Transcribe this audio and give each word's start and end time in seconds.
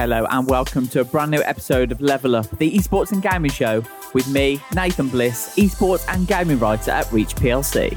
Hello, 0.00 0.24
and 0.30 0.48
welcome 0.48 0.88
to 0.88 1.00
a 1.00 1.04
brand 1.04 1.30
new 1.30 1.42
episode 1.42 1.92
of 1.92 2.00
Level 2.00 2.34
Up, 2.34 2.48
the 2.56 2.72
esports 2.72 3.12
and 3.12 3.20
gaming 3.20 3.50
show, 3.50 3.84
with 4.14 4.26
me, 4.28 4.58
Nathan 4.74 5.08
Bliss, 5.08 5.54
esports 5.58 6.06
and 6.08 6.26
gaming 6.26 6.58
writer 6.58 6.90
at 6.90 7.12
Reach 7.12 7.34
PLC. 7.34 7.94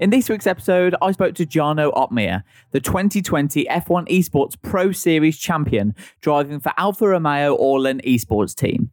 In 0.00 0.08
this 0.08 0.30
week's 0.30 0.46
episode, 0.46 0.94
I 1.02 1.12
spoke 1.12 1.34
to 1.34 1.44
Jarno 1.44 1.92
Opmeer, 1.92 2.44
the 2.70 2.80
2020 2.80 3.66
F1 3.66 4.08
Esports 4.08 4.56
Pro 4.62 4.90
Series 4.90 5.36
champion, 5.36 5.94
driving 6.22 6.60
for 6.60 6.72
Alfa 6.78 7.08
Romeo 7.08 7.54
Orlen 7.58 8.02
Esports 8.06 8.54
team. 8.54 8.90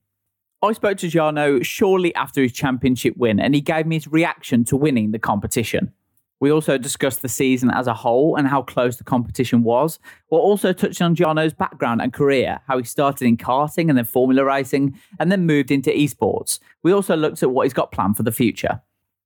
I 0.64 0.71
spoke 0.71 0.98
to 1.00 1.07
Jarno 1.07 1.61
shortly 1.61 2.16
after 2.16 2.41
his 2.41 2.54
championship 2.54 3.18
win, 3.18 3.38
and 3.38 3.54
he 3.54 3.59
gave 3.59 3.86
me 3.86 3.98
his 3.98 4.07
reaction 4.07 4.64
to 4.65 4.78
winning 4.78 5.11
the 5.11 5.20
competition. 5.20 5.92
We 6.39 6.54
also 6.54 6.78
discussed 6.78 7.21
the 7.21 7.28
season 7.28 7.70
as 7.70 7.86
a 7.86 7.93
whole 7.93 8.37
and 8.37 8.47
how 8.47 8.61
close 8.61 8.96
the 8.96 9.04
competition 9.04 9.64
was, 9.64 10.00
while 10.29 10.39
also 10.39 10.71
touching 10.71 11.04
on 11.04 11.18
Jarno's 11.18 11.54
background 11.54 12.01
and 12.01 12.14
career, 12.14 12.61
how 12.65 12.78
he 12.78 12.86
started 12.86 13.28
in 13.28 13.36
karting 13.36 13.89
and 13.89 13.97
then 13.97 14.06
Formula 14.06 14.46
racing, 14.46 14.97
and 15.20 15.29
then 15.29 15.46
moved 15.46 15.70
into 15.70 15.89
esports. 15.89 16.60
We 16.82 16.93
also 16.93 17.18
looked 17.18 17.43
at 17.43 17.51
what 17.51 17.64
he's 17.64 17.73
got 17.73 17.92
planned 17.92 18.15
for 18.15 18.23
the 18.23 18.32
future. 18.32 18.82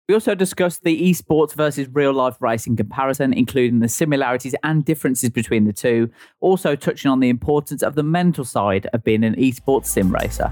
We 0.10 0.16
also 0.16 0.34
discussed 0.34 0.84
the 0.84 1.12
esports 1.12 1.54
versus 1.54 1.88
real 1.92 2.14
life 2.14 2.38
racing 2.40 2.78
comparison, 2.78 3.32
including 3.32 3.80
the 3.82 3.90
similarities 3.90 4.56
and 4.64 4.84
differences 4.84 5.30
between 5.30 5.66
the 5.66 5.74
two, 5.74 6.10
also 6.40 6.76
touching 6.76 7.12
on 7.12 7.20
the 7.20 7.30
importance 7.30 7.84
of 7.84 7.94
the 7.94 8.04
mental 8.04 8.44
side 8.44 8.88
of 8.92 9.04
being 9.04 9.24
an 9.24 9.36
esports 9.36 9.86
sim 9.86 10.12
racer. 10.12 10.52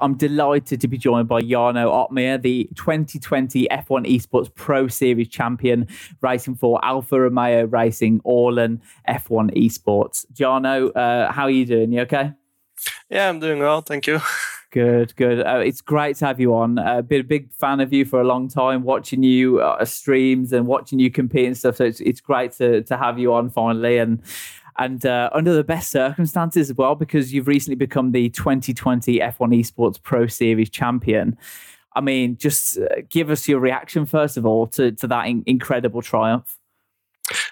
I'm 0.00 0.14
delighted 0.14 0.80
to 0.80 0.88
be 0.88 0.98
joined 0.98 1.28
by 1.28 1.42
Jarno 1.42 1.90
Opmeer, 1.90 2.40
the 2.40 2.68
2020 2.74 3.68
F1 3.70 4.06
Esports 4.06 4.54
Pro 4.54 4.88
Series 4.88 5.28
champion, 5.28 5.86
racing 6.20 6.56
for 6.56 6.84
Alfa 6.84 7.20
Romeo 7.20 7.64
Racing 7.64 8.20
Orlen 8.20 8.80
F1 9.08 9.56
Esports. 9.56 10.26
Jarno, 10.32 10.94
uh, 10.96 11.32
how 11.32 11.44
are 11.44 11.50
you 11.50 11.66
doing? 11.66 11.92
You 11.92 12.00
okay? 12.02 12.32
Yeah, 13.10 13.28
I'm 13.28 13.40
doing 13.40 13.58
well. 13.58 13.80
Thank 13.80 14.06
you. 14.06 14.20
Good, 14.70 15.16
good. 15.16 15.46
Uh, 15.46 15.62
it's 15.64 15.80
great 15.80 16.16
to 16.16 16.26
have 16.26 16.38
you 16.38 16.54
on. 16.54 16.78
I've 16.78 16.98
uh, 16.98 17.02
been 17.02 17.22
a 17.22 17.24
big 17.24 17.50
fan 17.54 17.80
of 17.80 17.90
you 17.90 18.04
for 18.04 18.20
a 18.20 18.24
long 18.24 18.48
time, 18.48 18.82
watching 18.82 19.22
you 19.22 19.60
uh, 19.60 19.82
streams 19.86 20.52
and 20.52 20.66
watching 20.66 20.98
you 20.98 21.10
compete 21.10 21.46
and 21.46 21.56
stuff. 21.56 21.76
So 21.76 21.86
it's, 21.86 22.00
it's 22.00 22.20
great 22.20 22.52
to, 22.58 22.82
to 22.82 22.96
have 22.98 23.18
you 23.18 23.32
on 23.32 23.48
finally. 23.48 23.96
And 23.96 24.22
and 24.78 25.04
uh, 25.04 25.28
under 25.32 25.52
the 25.52 25.64
best 25.64 25.90
circumstances 25.90 26.70
as 26.70 26.76
well, 26.76 26.94
because 26.94 27.32
you've 27.32 27.48
recently 27.48 27.76
become 27.76 28.12
the 28.12 28.30
2020 28.30 29.18
F1 29.18 29.38
Esports 29.38 30.00
Pro 30.02 30.26
Series 30.26 30.70
champion. 30.70 31.36
I 31.94 32.00
mean, 32.00 32.36
just 32.36 32.78
uh, 32.78 33.02
give 33.08 33.30
us 33.30 33.48
your 33.48 33.60
reaction 33.60 34.06
first 34.06 34.36
of 34.36 34.46
all 34.46 34.66
to 34.68 34.92
to 34.92 35.06
that 35.08 35.26
in- 35.26 35.42
incredible 35.46 36.02
triumph. 36.02 36.58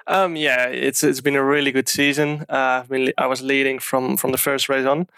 Um, 0.07 0.37
yeah, 0.37 0.67
it's 0.67 1.03
it's 1.03 1.21
been 1.21 1.37
a 1.37 1.45
really 1.45 1.73
good 1.73 1.89
season. 1.89 2.45
Uh, 2.49 2.85
been 2.85 3.13
I 3.19 3.27
was 3.27 3.43
leading 3.43 3.81
from 3.81 4.17
from 4.17 4.33
the 4.33 4.39
first 4.39 4.69
race 4.69 4.87
on, 4.87 5.09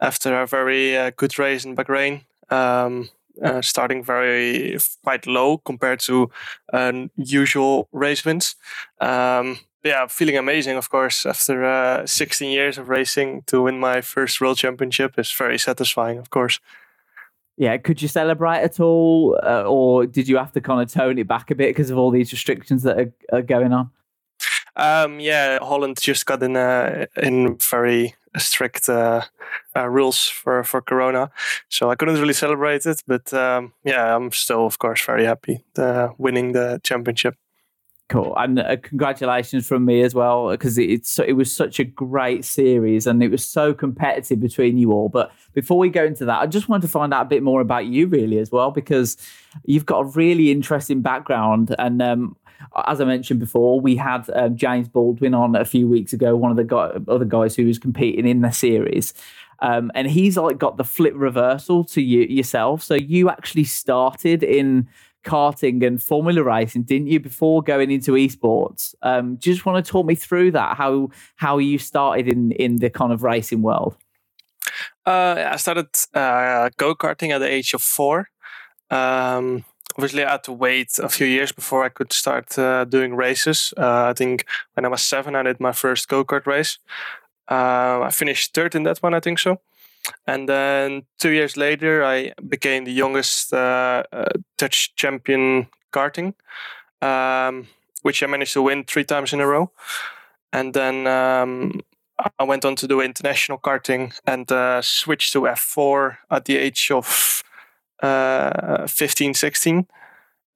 after 0.00 0.40
a 0.40 0.46
very 0.46 0.96
uh, 0.96 1.10
good 1.16 1.38
race 1.38 1.64
in 1.64 1.74
Bahrain. 1.74 2.22
Um, 2.50 3.08
uh, 3.42 3.60
starting 3.62 4.04
very 4.04 4.78
quite 5.02 5.26
low 5.26 5.58
compared 5.58 6.00
to 6.00 6.30
uh, 6.72 6.92
usual 7.16 7.88
race 7.92 8.24
wins. 8.24 8.54
Um, 9.00 9.58
yeah, 9.84 10.06
feeling 10.06 10.36
amazing, 10.36 10.76
of 10.76 10.88
course. 10.88 11.26
After 11.26 11.64
uh, 11.64 12.06
16 12.06 12.50
years 12.50 12.78
of 12.78 12.88
racing, 12.88 13.42
to 13.46 13.62
win 13.62 13.78
my 13.78 14.00
first 14.00 14.40
world 14.40 14.56
championship 14.56 15.18
is 15.18 15.30
very 15.30 15.58
satisfying, 15.58 16.18
of 16.18 16.30
course. 16.30 16.58
Yeah, 17.56 17.76
could 17.76 18.02
you 18.02 18.08
celebrate 18.08 18.62
at 18.62 18.80
all, 18.80 19.38
uh, 19.42 19.62
or 19.62 20.06
did 20.06 20.26
you 20.26 20.38
have 20.38 20.52
to 20.52 20.60
kind 20.60 20.82
of 20.82 20.90
tone 20.90 21.18
it 21.18 21.28
back 21.28 21.50
a 21.50 21.54
bit 21.54 21.68
because 21.68 21.90
of 21.90 21.98
all 21.98 22.10
these 22.10 22.32
restrictions 22.32 22.82
that 22.82 22.98
are, 22.98 23.12
are 23.32 23.42
going 23.42 23.72
on? 23.72 23.90
Um, 24.76 25.20
yeah, 25.20 25.58
Holland 25.60 26.00
just 26.00 26.26
got 26.26 26.42
in 26.42 26.56
uh, 26.56 27.06
in 27.22 27.56
very 27.58 28.14
strict 28.36 28.88
uh, 28.88 29.22
uh, 29.76 29.88
rules 29.88 30.26
for 30.26 30.64
for 30.64 30.82
Corona, 30.82 31.30
so 31.68 31.90
I 31.90 31.94
couldn't 31.94 32.20
really 32.20 32.32
celebrate 32.32 32.86
it. 32.86 33.02
But 33.06 33.32
um, 33.32 33.72
yeah, 33.84 34.16
I'm 34.16 34.32
still, 34.32 34.66
of 34.66 34.78
course, 34.78 35.04
very 35.04 35.24
happy 35.24 35.64
uh, 35.78 36.08
winning 36.18 36.52
the 36.52 36.80
championship. 36.82 37.36
Cool, 38.10 38.34
and 38.36 38.58
uh, 38.58 38.76
congratulations 38.82 39.66
from 39.66 39.86
me 39.86 40.02
as 40.02 40.14
well 40.14 40.50
because 40.50 40.76
it's 40.76 41.18
it 41.18 41.32
was 41.32 41.50
such 41.50 41.80
a 41.80 41.84
great 41.84 42.44
series 42.44 43.06
and 43.06 43.22
it 43.22 43.30
was 43.30 43.42
so 43.42 43.72
competitive 43.72 44.40
between 44.40 44.76
you 44.76 44.92
all. 44.92 45.08
But 45.08 45.32
before 45.54 45.78
we 45.78 45.88
go 45.88 46.04
into 46.04 46.26
that, 46.26 46.42
I 46.42 46.46
just 46.46 46.68
wanted 46.68 46.82
to 46.82 46.92
find 46.92 47.14
out 47.14 47.22
a 47.22 47.28
bit 47.28 47.42
more 47.42 47.62
about 47.62 47.86
you 47.86 48.06
really 48.06 48.38
as 48.38 48.50
well 48.50 48.70
because 48.70 49.16
you've 49.64 49.86
got 49.86 50.00
a 50.00 50.04
really 50.04 50.50
interesting 50.50 51.02
background 51.02 51.74
and. 51.78 52.02
Um, 52.02 52.36
as 52.86 53.00
I 53.00 53.04
mentioned 53.04 53.40
before, 53.40 53.80
we 53.80 53.94
had 53.94 54.28
um, 54.34 54.56
James 54.56 54.88
Baldwin 54.88 55.34
on 55.34 55.54
a 55.54 55.64
few 55.64 55.86
weeks 55.86 56.12
ago, 56.12 56.34
one 56.34 56.50
of 56.50 56.56
the 56.56 57.04
other 57.08 57.24
guys 57.24 57.54
who 57.54 57.66
was 57.66 57.78
competing 57.78 58.26
in 58.26 58.40
the 58.40 58.50
series. 58.50 59.12
Um, 59.60 59.90
and 59.94 60.08
he's 60.10 60.36
like 60.36 60.58
got 60.58 60.76
the 60.76 60.84
flip 60.84 61.12
reversal 61.14 61.84
to 61.84 62.00
you 62.00 62.22
yourself. 62.22 62.82
So 62.82 62.94
you 62.94 63.28
actually 63.28 63.64
started 63.64 64.42
in 64.42 64.88
karting 65.24 65.84
and 65.86 66.02
Formula 66.02 66.42
racing, 66.42 66.82
didn't 66.82 67.08
you, 67.08 67.20
before 67.20 67.62
going 67.62 67.90
into 67.90 68.12
esports? 68.12 68.94
Um, 69.02 69.36
do 69.36 69.50
you 69.50 69.54
just 69.54 69.66
want 69.66 69.84
to 69.84 69.90
talk 69.90 70.06
me 70.06 70.14
through 70.14 70.52
that? 70.52 70.76
How 70.76 71.08
how 71.36 71.58
you 71.58 71.78
started 71.78 72.28
in 72.28 72.52
in 72.52 72.76
the 72.76 72.90
kind 72.90 73.12
of 73.12 73.22
racing 73.22 73.62
world? 73.62 73.96
Uh, 75.06 75.50
I 75.52 75.56
started 75.56 75.88
uh, 76.14 76.70
go 76.76 76.94
karting 76.94 77.30
at 77.30 77.38
the 77.38 77.50
age 77.50 77.74
of 77.74 77.82
four. 77.82 78.28
Um, 78.90 79.64
obviously, 79.96 80.24
I 80.24 80.32
had 80.32 80.44
to 80.44 80.52
wait 80.52 80.98
a 80.98 81.08
few 81.08 81.26
years 81.26 81.52
before 81.52 81.84
I 81.84 81.88
could 81.88 82.12
start 82.12 82.58
uh, 82.58 82.84
doing 82.84 83.14
races. 83.14 83.74
Uh, 83.76 84.06
I 84.10 84.12
think 84.14 84.46
when 84.74 84.84
I 84.84 84.88
was 84.88 85.02
seven, 85.02 85.34
I 85.34 85.42
did 85.42 85.60
my 85.60 85.72
first 85.72 86.08
go 86.08 86.24
kart 86.24 86.46
race. 86.46 86.78
Uh, 87.50 88.00
I 88.02 88.10
finished 88.10 88.54
third 88.54 88.74
in 88.74 88.84
that 88.84 89.02
one, 89.02 89.14
I 89.14 89.20
think 89.20 89.38
so. 89.38 89.60
And 90.26 90.48
then 90.48 91.02
two 91.18 91.30
years 91.30 91.56
later, 91.56 92.04
I 92.04 92.32
became 92.48 92.84
the 92.84 92.92
youngest 92.92 93.52
uh, 93.52 94.04
uh, 94.12 94.24
Dutch 94.58 94.94
champion 94.96 95.68
karting, 95.92 96.34
um, 97.00 97.68
which 98.02 98.22
I 98.22 98.26
managed 98.26 98.52
to 98.54 98.62
win 98.62 98.84
three 98.84 99.04
times 99.04 99.32
in 99.32 99.40
a 99.40 99.46
row. 99.46 99.70
And 100.52 100.74
then 100.74 101.06
um, 101.06 101.80
I 102.38 102.44
went 102.44 102.64
on 102.64 102.76
to 102.76 102.86
do 102.86 103.00
international 103.00 103.58
karting 103.58 104.18
and 104.26 104.50
uh, 104.50 104.82
switched 104.82 105.32
to 105.32 105.42
F4 105.42 106.18
at 106.30 106.44
the 106.44 106.56
age 106.56 106.90
of 106.90 107.42
uh, 108.02 108.86
15, 108.86 109.34
16, 109.34 109.86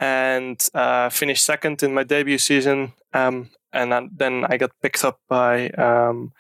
and 0.00 0.68
uh, 0.74 1.08
finished 1.08 1.44
second 1.44 1.82
in 1.82 1.94
my 1.94 2.04
debut 2.04 2.38
season. 2.38 2.92
Um, 3.12 3.50
and 3.72 4.10
then 4.16 4.44
I 4.48 4.56
got 4.56 4.70
picked 4.82 5.04
up 5.04 5.20
by 5.28 5.70
um, 5.70 6.32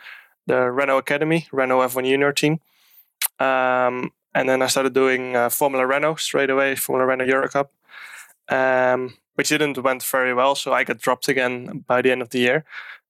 the 0.46 0.70
Renault 0.70 0.98
Academy, 0.98 1.46
Renault 1.52 1.88
F1 1.88 2.04
Junior 2.04 2.32
team. 2.32 2.60
Um, 3.38 4.12
and 4.34 4.48
then 4.48 4.62
I 4.62 4.66
started 4.66 4.94
doing 4.94 5.36
uh, 5.36 5.48
Formula 5.48 5.86
Renault 5.86 6.16
straight 6.16 6.50
away, 6.50 6.74
Formula 6.76 7.06
Renault 7.06 7.26
Euro 7.26 7.48
Cup, 7.48 7.72
um, 8.48 9.16
which 9.34 9.48
didn't 9.48 9.78
went 9.78 10.02
very 10.02 10.34
well. 10.34 10.54
So 10.54 10.72
I 10.72 10.84
got 10.84 10.98
dropped 10.98 11.28
again 11.28 11.84
by 11.86 12.02
the 12.02 12.10
end 12.10 12.22
of 12.22 12.30
the 12.30 12.38
year. 12.38 12.64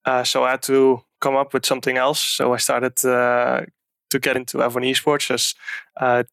Uh, 0.05 0.25
so 0.25 0.44
I 0.44 0.53
had 0.53 0.62
to 0.62 1.03
come 1.21 1.37
up 1.37 1.53
with 1.53 1.67
something 1.67 1.97
else. 1.97 2.21
So 2.21 2.55
I 2.55 2.59
started 2.59 3.05
uh, 3.05 3.62
to 4.11 4.19
get 4.19 4.37
into 4.37 4.59
F1 4.59 4.91
esports 4.91 5.31
as 5.31 5.55
uh, 5.97 6.25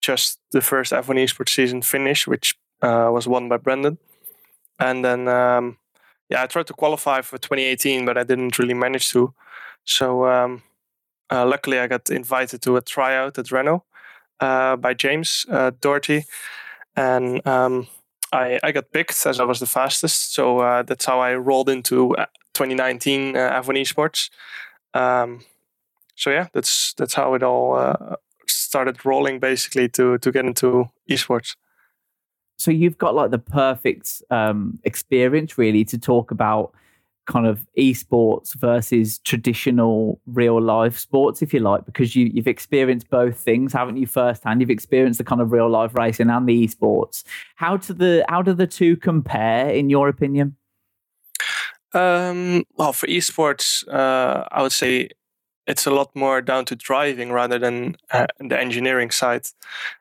just 0.00 0.38
the 0.52 0.60
first 0.60 0.92
F1 0.92 1.22
esports 1.22 1.50
season 1.50 1.82
finished, 1.82 2.26
which 2.26 2.56
uh, 2.82 3.10
was 3.12 3.28
won 3.28 3.48
by 3.48 3.56
Brendon. 3.56 3.98
And 4.78 5.04
then, 5.04 5.28
um, 5.28 5.76
yeah, 6.30 6.42
I 6.42 6.46
tried 6.46 6.66
to 6.68 6.72
qualify 6.72 7.20
for 7.20 7.36
2018, 7.36 8.06
but 8.06 8.16
I 8.16 8.22
didn't 8.22 8.58
really 8.58 8.74
manage 8.74 9.10
to. 9.10 9.34
So 9.84 10.26
um, 10.26 10.62
uh, 11.30 11.46
luckily, 11.46 11.78
I 11.78 11.86
got 11.86 12.10
invited 12.10 12.62
to 12.62 12.76
a 12.76 12.80
tryout 12.80 13.38
at 13.38 13.50
Renault 13.50 13.84
uh, 14.40 14.76
by 14.76 14.94
James 14.94 15.46
uh, 15.50 15.72
Doherty, 15.80 16.24
and 16.96 17.46
um, 17.46 17.86
I, 18.32 18.58
I 18.62 18.72
got 18.72 18.92
picked 18.92 19.26
as 19.26 19.40
I 19.40 19.44
was 19.44 19.60
the 19.60 19.66
fastest. 19.66 20.34
So 20.34 20.60
uh, 20.60 20.82
that's 20.82 21.04
how 21.04 21.20
I 21.20 21.34
rolled 21.34 21.68
into 21.68 22.16
uh, 22.16 22.26
2019 22.54 23.36
uh, 23.36 23.62
F1 23.62 23.80
Esports. 23.80 24.30
Um, 24.92 25.40
so 26.16 26.30
yeah, 26.30 26.48
that's 26.52 26.94
that's 26.94 27.14
how 27.14 27.34
it 27.34 27.42
all 27.42 28.16
started 28.46 29.04
rolling, 29.04 29.38
basically, 29.40 29.88
to 29.90 30.18
to 30.18 30.32
get 30.32 30.44
into 30.44 30.90
esports 31.08 31.54
so 32.60 32.70
you've 32.70 32.98
got 32.98 33.14
like 33.14 33.30
the 33.30 33.38
perfect 33.38 34.22
um, 34.28 34.78
experience 34.84 35.56
really 35.56 35.82
to 35.86 35.96
talk 35.96 36.30
about 36.30 36.74
kind 37.26 37.46
of 37.46 37.66
esports 37.78 38.54
versus 38.54 39.18
traditional 39.18 40.20
real 40.26 40.60
life 40.60 40.98
sports, 40.98 41.42
if 41.42 41.54
you 41.54 41.60
like, 41.60 41.84
because 41.86 42.16
you, 42.16 42.26
you've 42.32 42.48
experienced 42.48 43.08
both 43.10 43.38
things, 43.38 43.72
haven't 43.72 43.96
you? 43.96 44.06
Firsthand, 44.06 44.60
you've 44.60 44.70
experienced 44.70 45.18
the 45.18 45.24
kind 45.24 45.40
of 45.40 45.52
real 45.52 45.68
life 45.68 45.94
racing 45.94 46.30
and 46.30 46.48
the 46.48 46.66
esports. 46.66 47.22
How 47.56 47.76
do 47.76 47.92
the 47.92 48.24
how 48.28 48.42
do 48.42 48.52
the 48.52 48.66
two 48.66 48.96
compare, 48.96 49.70
in 49.70 49.90
your 49.90 50.08
opinion? 50.08 50.56
Um, 51.92 52.64
well, 52.76 52.92
for 52.92 53.06
esports, 53.06 53.86
uh, 53.88 54.46
I 54.50 54.62
would 54.62 54.72
say 54.72 55.10
it's 55.66 55.86
a 55.86 55.90
lot 55.90 56.14
more 56.14 56.40
down 56.42 56.64
to 56.64 56.74
driving 56.76 57.32
rather 57.32 57.58
than 57.58 57.96
uh, 58.10 58.26
the 58.38 58.58
engineering 58.58 59.10
side. 59.10 59.46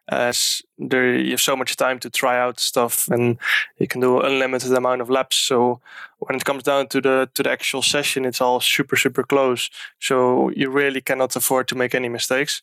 As 0.08 0.62
there, 0.78 1.16
you 1.16 1.32
have 1.32 1.42
so 1.42 1.56
much 1.56 1.76
time 1.76 2.00
to 2.00 2.10
try 2.10 2.40
out 2.40 2.60
stuff, 2.60 3.08
and 3.10 3.38
you 3.78 3.88
can 3.88 4.02
do 4.02 4.20
unlimited 4.20 4.74
amount 4.74 5.02
of 5.02 5.10
laps. 5.10 5.38
So 5.38 5.80
when 6.20 6.36
it 6.36 6.46
comes 6.46 6.64
down 6.64 6.88
to 6.88 7.02
the 7.02 7.30
to 7.34 7.44
the 7.44 7.52
actual 7.52 7.82
session, 7.82 8.26
it's 8.26 8.42
all 8.42 8.60
super 8.60 8.96
super 8.96 9.24
close. 9.24 9.70
So 10.00 10.50
you 10.50 10.70
really 10.70 11.02
cannot 11.02 11.36
afford 11.36 11.68
to 11.68 11.76
make 11.76 11.94
any 11.94 12.10
mistakes. 12.10 12.62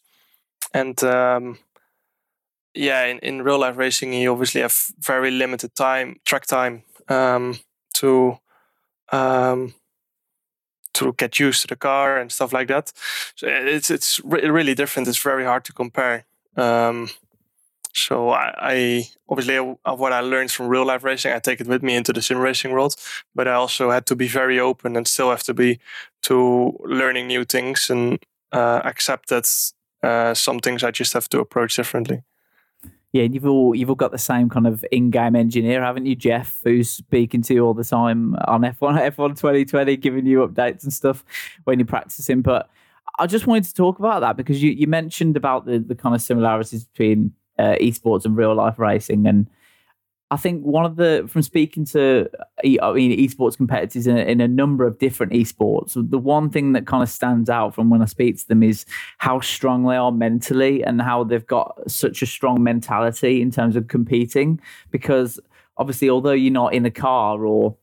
And 0.72 1.02
um, 1.04 1.58
yeah, 2.74 3.04
in, 3.04 3.18
in 3.20 3.42
real 3.42 3.58
life 3.58 3.76
racing, 3.76 4.12
you 4.12 4.32
obviously 4.32 4.60
have 4.62 4.92
very 4.98 5.30
limited 5.30 5.74
time, 5.74 6.20
track 6.24 6.46
time, 6.46 6.82
um, 7.08 7.58
to 7.94 8.38
um, 9.12 9.74
to 10.96 11.12
get 11.12 11.38
used 11.38 11.60
to 11.62 11.66
the 11.66 11.76
car 11.76 12.18
and 12.18 12.30
stuff 12.30 12.52
like 12.52 12.68
that. 12.68 12.92
So 13.34 13.46
it's 13.48 13.90
it's 13.90 14.20
re- 14.24 14.48
really 14.48 14.74
different. 14.74 15.08
It's 15.08 15.22
very 15.22 15.44
hard 15.44 15.64
to 15.64 15.72
compare. 15.72 16.24
Um, 16.56 17.08
so 17.96 18.30
I, 18.30 18.54
I 18.58 19.08
obviously 19.28 19.56
what 19.56 20.12
I 20.12 20.20
learned 20.20 20.50
from 20.50 20.68
real 20.68 20.84
life 20.84 21.02
racing, 21.02 21.32
I 21.32 21.38
take 21.38 21.60
it 21.60 21.66
with 21.66 21.82
me 21.82 21.94
into 21.94 22.12
the 22.12 22.20
sim 22.20 22.38
racing 22.38 22.72
world. 22.72 22.94
But 23.34 23.48
I 23.48 23.54
also 23.54 23.90
had 23.90 24.04
to 24.06 24.16
be 24.16 24.28
very 24.28 24.60
open 24.60 24.96
and 24.96 25.08
still 25.08 25.30
have 25.30 25.44
to 25.44 25.54
be 25.54 25.78
to 26.22 26.78
learning 26.84 27.26
new 27.26 27.44
things 27.44 27.90
and 27.90 28.18
uh, 28.52 28.80
accept 28.84 29.28
that 29.30 29.72
uh, 30.02 30.34
some 30.34 30.60
things 30.60 30.84
I 30.84 30.90
just 30.90 31.14
have 31.14 31.28
to 31.30 31.40
approach 31.40 31.76
differently. 31.76 32.22
Yeah, 33.16 33.22
you've 33.22 33.46
all 33.46 33.74
you've 33.74 33.88
all 33.88 33.94
got 33.96 34.12
the 34.12 34.18
same 34.18 34.50
kind 34.50 34.66
of 34.66 34.84
in-game 34.92 35.36
engineer, 35.36 35.82
haven't 35.82 36.04
you, 36.04 36.14
Jeff? 36.14 36.60
Who's 36.64 36.90
speaking 36.90 37.40
to 37.42 37.54
you 37.54 37.64
all 37.64 37.72
the 37.72 37.82
time 37.82 38.36
on 38.46 38.60
F1 38.60 39.00
F1 39.14 39.28
2020, 39.36 39.96
giving 39.96 40.26
you 40.26 40.46
updates 40.46 40.82
and 40.82 40.92
stuff 40.92 41.24
when 41.64 41.78
you're 41.78 41.86
practicing. 41.86 42.42
But 42.42 42.68
I 43.18 43.26
just 43.26 43.46
wanted 43.46 43.64
to 43.64 43.72
talk 43.72 43.98
about 43.98 44.20
that 44.20 44.36
because 44.36 44.62
you, 44.62 44.70
you 44.72 44.86
mentioned 44.86 45.34
about 45.34 45.64
the, 45.64 45.78
the 45.78 45.94
kind 45.94 46.14
of 46.14 46.20
similarities 46.20 46.84
between 46.84 47.32
uh, 47.58 47.76
esports 47.80 48.26
and 48.26 48.36
real 48.36 48.54
life 48.54 48.78
racing, 48.78 49.26
and 49.26 49.48
I 50.32 50.36
think 50.36 50.64
one 50.64 50.84
of 50.84 50.96
the 50.96 51.24
from 51.28 51.42
speaking 51.42 51.84
to 51.86 52.28
I 52.64 52.92
mean 52.92 53.16
esports 53.16 53.56
competitors 53.56 54.08
in, 54.08 54.18
in, 54.18 54.40
a 54.40 54.48
number 54.48 54.84
of 54.84 54.98
different 54.98 55.32
esports, 55.32 55.92
the 55.94 56.18
one 56.18 56.50
thing 56.50 56.72
that 56.72 56.86
kind 56.86 57.02
of 57.02 57.08
stands 57.08 57.48
out 57.48 57.74
from 57.76 57.90
when 57.90 58.02
I 58.02 58.06
speak 58.06 58.36
to 58.38 58.48
them 58.48 58.64
is 58.64 58.86
how 59.18 59.38
strong 59.38 59.86
they 59.86 59.94
are 59.94 60.10
mentally 60.10 60.82
and 60.82 61.00
how 61.00 61.22
they've 61.22 61.46
got 61.46 61.78
such 61.88 62.22
a 62.22 62.26
strong 62.26 62.62
mentality 62.64 63.40
in 63.40 63.52
terms 63.52 63.76
of 63.76 63.86
competing. 63.86 64.60
Because 64.90 65.38
obviously, 65.76 66.10
although 66.10 66.32
you're 66.32 66.52
not 66.52 66.74
in 66.74 66.84
a 66.84 66.90
car 66.90 67.46
or 67.46 67.76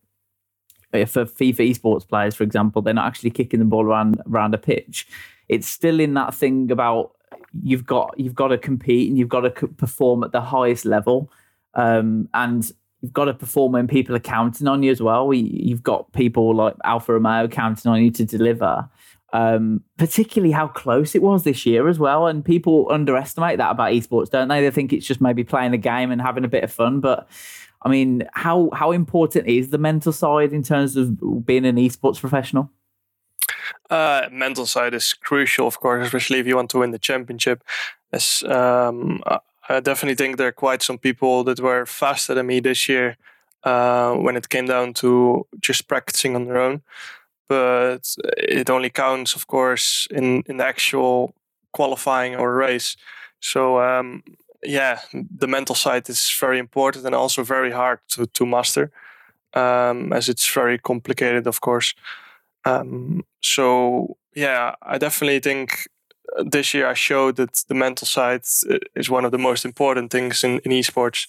eh, 0.92 1.06
for 1.06 1.24
FIFA 1.24 1.72
esports 1.72 2.08
players, 2.08 2.36
for 2.36 2.44
example, 2.44 2.82
they're 2.82 2.94
not 2.94 3.08
actually 3.08 3.32
kicking 3.32 3.60
the 3.60 3.66
ball 3.66 3.86
around 3.86 4.22
around 4.28 4.54
a 4.54 4.58
pitch. 4.58 5.08
It's 5.48 5.70
still 5.70 6.02
in 6.02 6.14
that 6.16 6.36
thing 6.36 6.72
about 6.72 7.16
you've 7.62 7.86
got 7.86 8.16
you've 8.18 8.36
got 8.36 8.50
to 8.50 8.58
compete 8.58 9.08
and 9.08 9.18
you've 9.18 9.30
got 9.30 9.42
to 9.42 9.50
perform 9.50 10.26
at 10.26 10.34
the 10.34 10.42
highest 10.42 10.84
level 10.84 11.32
um, 11.76 12.30
and 12.34 12.72
you've 13.02 13.14
got 13.14 13.26
to 13.26 13.34
perform 13.34 13.74
when 13.74 13.88
people 13.88 14.16
are 14.16 14.20
counting 14.20 14.68
on 14.68 14.82
you 14.82 14.92
as 14.92 15.02
well. 15.02 15.34
You've 15.34 15.84
got 15.84 16.12
people 16.14 16.56
like 16.56 16.76
Alfa 16.84 17.14
Romeo 17.14 17.48
counting 17.48 17.92
on 17.92 18.02
you 18.02 18.12
to 18.12 18.26
deliver. 18.26 18.90
Um, 19.34 19.84
particularly 19.98 20.52
how 20.52 20.68
close 20.68 21.16
it 21.16 21.24
was 21.24 21.44
this 21.44 21.66
year 21.66 21.88
as 21.88 21.98
well. 21.98 22.28
And 22.28 22.46
people 22.46 22.88
underestimate 22.92 23.58
that 23.58 23.72
about 23.72 23.92
esports, 23.92 24.30
don't 24.30 24.48
they? 24.48 24.62
They 24.62 24.70
think 24.70 24.94
it's 24.94 25.08
just 25.08 25.22
maybe 25.22 25.44
playing 25.44 25.74
a 25.74 25.78
game 25.78 26.12
and 26.12 26.22
having 26.22 26.46
a 26.46 26.48
bit 26.48 26.64
of 26.64 26.72
fun. 26.72 27.00
But 27.00 27.28
I 27.82 27.90
mean, 27.90 28.28
how 28.34 28.70
how 28.74 28.92
important 28.92 29.48
is 29.48 29.72
the 29.72 29.80
mental 29.80 30.12
side 30.12 30.54
in 30.54 30.62
terms 30.62 30.96
of 30.96 31.46
being 31.48 31.66
an 31.66 31.78
esports 31.78 32.20
professional? 32.20 32.70
Uh, 33.90 34.28
mental 34.32 34.68
side 34.68 34.94
is 34.94 35.14
crucial, 35.14 35.68
of 35.68 35.80
course, 35.80 36.06
especially 36.06 36.40
if 36.40 36.48
you 36.48 36.56
want 36.56 36.70
to 36.70 36.80
win 36.80 36.92
the 36.92 37.00
championship. 37.00 37.64
As 38.12 38.44
um, 38.44 39.22
I 39.70 39.80
definitely 39.80 40.16
think 40.16 40.38
there 40.38 40.48
are 40.48 40.52
quite 40.52 40.84
some 40.84 40.98
people 40.98 41.44
that 41.46 41.60
were 41.60 41.86
faster 41.86 42.34
than 42.34 42.48
me 42.48 42.60
this 42.60 42.90
year 42.90 43.18
uh, 43.64 44.14
when 44.14 44.36
it 44.36 44.50
came 44.50 44.66
down 44.66 44.94
to 44.96 45.48
just 45.62 45.88
practicing 45.88 46.36
on 46.36 46.46
their 46.46 46.58
own. 46.58 46.82
But 47.48 48.16
it 48.38 48.70
only 48.70 48.90
counts, 48.90 49.36
of 49.36 49.48
course, 49.48 50.08
in, 50.12 50.44
in 50.48 50.58
the 50.58 50.66
actual 50.66 51.34
qualifying 51.72 52.36
or 52.36 52.56
race. 52.56 52.98
So, 53.40 53.80
um, 53.80 54.24
yeah, 54.64 55.00
the 55.14 55.48
mental 55.48 55.76
side 55.76 56.10
is 56.10 56.36
very 56.40 56.60
important 56.60 57.06
and 57.06 57.16
also 57.16 57.44
very 57.44 57.72
hard 57.72 58.00
to, 58.10 58.26
to 58.26 58.46
master, 58.46 58.92
um, 59.54 60.14
as 60.14 60.30
it's 60.30 60.52
very 60.54 60.78
complicated, 60.78 61.48
of 61.48 61.62
course. 61.62 61.94
Um, 62.66 63.26
so, 63.42 64.18
yeah, 64.36 64.76
I 64.82 64.98
definitely 64.98 65.40
think 65.40 65.88
this 66.46 66.74
year 66.74 66.88
I 66.88 66.94
showed 66.94 67.36
that 67.36 67.64
the 67.68 67.74
mental 67.74 68.08
side 68.08 68.44
is 68.96 69.10
one 69.10 69.26
of 69.26 69.32
the 69.32 69.38
most 69.38 69.66
important 69.66 70.12
things 70.12 70.44
in, 70.44 70.60
in 70.60 70.72
esports, 70.72 71.28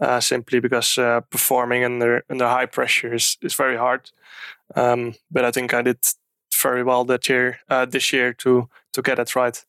uh, 0.00 0.20
simply 0.20 0.60
because 0.60 0.98
uh, 0.98 1.20
performing 1.20 1.84
under 1.84 2.24
under 2.28 2.46
high 2.46 2.66
pressure 2.66 3.14
is, 3.14 3.36
is 3.42 3.54
very 3.54 3.76
hard. 3.76 4.10
Um, 4.74 5.14
but 5.30 5.44
I 5.44 5.50
think 5.50 5.74
I 5.74 5.82
did 5.82 5.98
very 6.62 6.82
well 6.82 7.04
that 7.04 7.28
year, 7.28 7.60
uh, 7.68 7.86
this 7.86 8.12
year 8.12 8.32
to 8.34 8.68
to 8.92 9.02
get 9.02 9.18
it 9.18 9.34
right. 9.34 9.64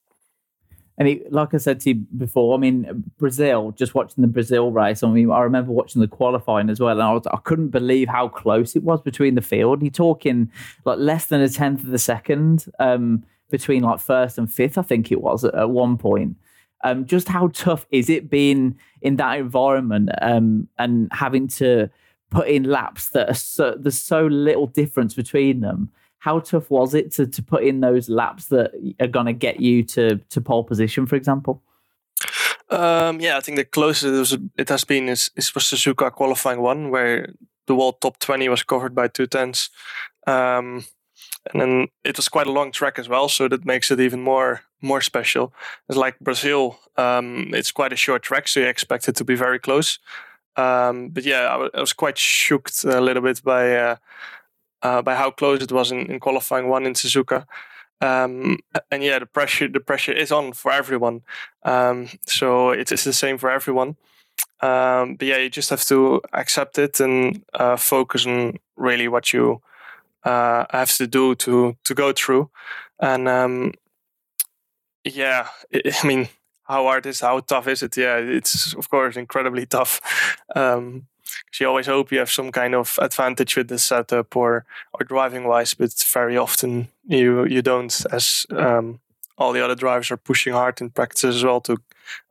And 0.95 1.07
it, 1.07 1.33
like 1.33 1.55
I 1.55 1.57
said 1.57 1.79
to 1.81 1.89
you 1.89 1.95
before, 2.17 2.55
I 2.55 2.59
mean 2.59 3.03
Brazil. 3.17 3.71
Just 3.71 3.95
watching 3.95 4.21
the 4.21 4.27
Brazil 4.27 4.71
race. 4.71 5.01
I 5.01 5.09
mean, 5.09 5.31
I 5.31 5.41
remember 5.41 5.71
watching 5.71 6.01
the 6.01 6.07
qualifying 6.07 6.69
as 6.69 6.79
well, 6.79 6.91
and 6.91 7.01
I, 7.01 7.13
was, 7.13 7.25
I 7.27 7.37
couldn't 7.37 7.69
believe 7.69 8.09
how 8.09 8.27
close 8.27 8.75
it 8.75 8.83
was 8.83 9.01
between 9.01 9.35
the 9.35 9.41
field. 9.41 9.81
You're 9.81 9.91
talking 9.91 10.51
like 10.85 10.99
less 10.99 11.25
than 11.25 11.41
a 11.41 11.49
tenth 11.49 11.83
of 11.83 11.89
the 11.89 11.97
second. 11.97 12.65
Um, 12.79 13.23
between 13.53 13.83
like 13.83 13.99
first 13.99 14.39
and 14.39 14.51
fifth, 14.51 14.79
I 14.79 14.81
think 14.81 15.11
it 15.11 15.21
was 15.21 15.45
at, 15.45 15.53
at 15.53 15.69
one 15.69 15.95
point. 15.95 16.37
Um, 16.83 17.05
just 17.05 17.29
how 17.29 17.49
tough 17.49 17.85
is 17.91 18.09
it 18.09 18.27
being 18.27 18.79
in 19.03 19.17
that 19.17 19.37
environment 19.37 20.09
um, 20.23 20.67
and 20.79 21.07
having 21.11 21.47
to 21.59 21.91
put 22.31 22.47
in 22.47 22.63
laps 22.63 23.09
that 23.09 23.29
are 23.29 23.35
so, 23.35 23.75
there's 23.79 23.99
so 23.99 24.25
little 24.25 24.65
difference 24.65 25.13
between 25.13 25.61
them? 25.61 25.91
How 26.17 26.39
tough 26.39 26.71
was 26.71 26.95
it 26.95 27.11
to, 27.11 27.27
to 27.27 27.43
put 27.43 27.63
in 27.63 27.81
those 27.81 28.09
laps 28.09 28.47
that 28.47 28.71
are 28.99 29.07
going 29.07 29.27
to 29.27 29.33
get 29.33 29.59
you 29.59 29.83
to, 29.83 30.17
to 30.17 30.41
pole 30.41 30.63
position, 30.63 31.05
for 31.05 31.15
example? 31.15 31.61
Um, 32.71 33.19
yeah, 33.19 33.37
I 33.37 33.41
think 33.41 33.57
the 33.57 33.65
closest 33.65 34.05
it, 34.05 34.17
was, 34.17 34.37
it 34.57 34.69
has 34.69 34.83
been 34.83 35.09
is, 35.09 35.29
is 35.35 35.47
for 35.47 35.59
Suzuka 35.59 36.11
qualifying 36.11 36.59
one, 36.59 36.89
where 36.89 37.35
the 37.67 37.75
world 37.75 38.01
top 38.01 38.17
20 38.17 38.49
was 38.49 38.63
covered 38.63 38.95
by 38.95 39.09
two 39.09 39.27
tenths. 39.27 39.69
Um, 40.25 40.85
and 41.51 41.61
then 41.61 41.87
it 42.03 42.17
was 42.17 42.29
quite 42.29 42.47
a 42.47 42.51
long 42.51 42.71
track 42.71 42.99
as 42.99 43.09
well, 43.09 43.27
so 43.29 43.47
that 43.47 43.65
makes 43.65 43.91
it 43.91 43.99
even 43.99 44.21
more 44.21 44.61
more 44.81 45.01
special. 45.01 45.53
It's 45.89 45.97
like 45.97 46.19
Brazil; 46.19 46.79
um, 46.97 47.51
it's 47.53 47.71
quite 47.71 47.93
a 47.93 47.97
short 47.97 48.23
track, 48.23 48.47
so 48.47 48.59
you 48.59 48.67
expect 48.67 49.07
it 49.07 49.15
to 49.15 49.23
be 49.23 49.35
very 49.35 49.59
close. 49.59 49.99
Um, 50.55 51.09
but 51.09 51.23
yeah, 51.23 51.47
I, 51.47 51.53
w- 51.53 51.71
I 51.73 51.79
was 51.79 51.93
quite 51.93 52.17
shocked 52.17 52.83
a 52.83 53.01
little 53.01 53.23
bit 53.23 53.43
by 53.43 53.75
uh, 53.75 53.95
uh, 54.81 55.01
by 55.01 55.15
how 55.15 55.31
close 55.31 55.63
it 55.63 55.71
was 55.71 55.91
in, 55.91 56.11
in 56.11 56.19
qualifying 56.19 56.69
one 56.69 56.85
in 56.85 56.93
Suzuka. 56.93 57.45
Um, 58.01 58.59
and 58.91 59.01
yeah, 59.03 59.19
the 59.19 59.25
pressure 59.25 59.67
the 59.67 59.79
pressure 59.79 60.11
is 60.11 60.31
on 60.31 60.53
for 60.53 60.71
everyone. 60.71 61.21
Um, 61.63 62.09
so 62.25 62.71
it 62.71 62.91
is 62.91 63.03
the 63.03 63.13
same 63.13 63.37
for 63.37 63.49
everyone. 63.49 63.95
Um, 64.61 65.15
but 65.15 65.27
yeah, 65.27 65.37
you 65.37 65.49
just 65.49 65.69
have 65.69 65.83
to 65.85 66.21
accept 66.33 66.77
it 66.77 66.99
and 66.99 67.43
uh, 67.53 67.75
focus 67.75 68.25
on 68.25 68.59
really 68.77 69.07
what 69.07 69.33
you 69.33 69.61
uh, 70.25 70.65
have 70.71 70.95
to 70.97 71.07
do 71.07 71.35
to 71.35 71.75
to 71.83 71.93
go 71.93 72.13
through. 72.13 72.49
And 72.99 73.27
um, 73.27 73.73
yeah, 75.03 75.47
it, 75.69 75.95
I 76.03 76.07
mean, 76.07 76.29
how 76.63 76.83
hard 76.83 77.05
is 77.05 77.21
how 77.21 77.39
tough 77.41 77.67
is 77.67 77.83
it? 77.83 77.97
Yeah, 77.97 78.17
it's 78.17 78.73
of 78.73 78.89
course 78.89 79.15
incredibly 79.15 79.65
tough. 79.65 80.01
Um, 80.55 81.07
you 81.59 81.67
always 81.67 81.87
hope 81.87 82.11
you 82.11 82.19
have 82.19 82.29
some 82.29 82.51
kind 82.51 82.75
of 82.75 82.99
advantage 83.01 83.55
with 83.55 83.67
the 83.67 83.79
setup 83.79 84.35
or 84.35 84.65
or 84.93 85.05
driving 85.05 85.45
wise, 85.45 85.73
but 85.73 85.91
very 86.13 86.37
often 86.37 86.89
you 87.05 87.45
you 87.45 87.61
don't, 87.61 88.05
as 88.11 88.45
um, 88.51 88.99
all 89.37 89.53
the 89.53 89.63
other 89.63 89.75
drivers 89.75 90.11
are 90.11 90.17
pushing 90.17 90.53
hard 90.53 90.79
in 90.81 90.89
practice 90.89 91.35
as 91.35 91.43
well 91.43 91.61
to 91.61 91.77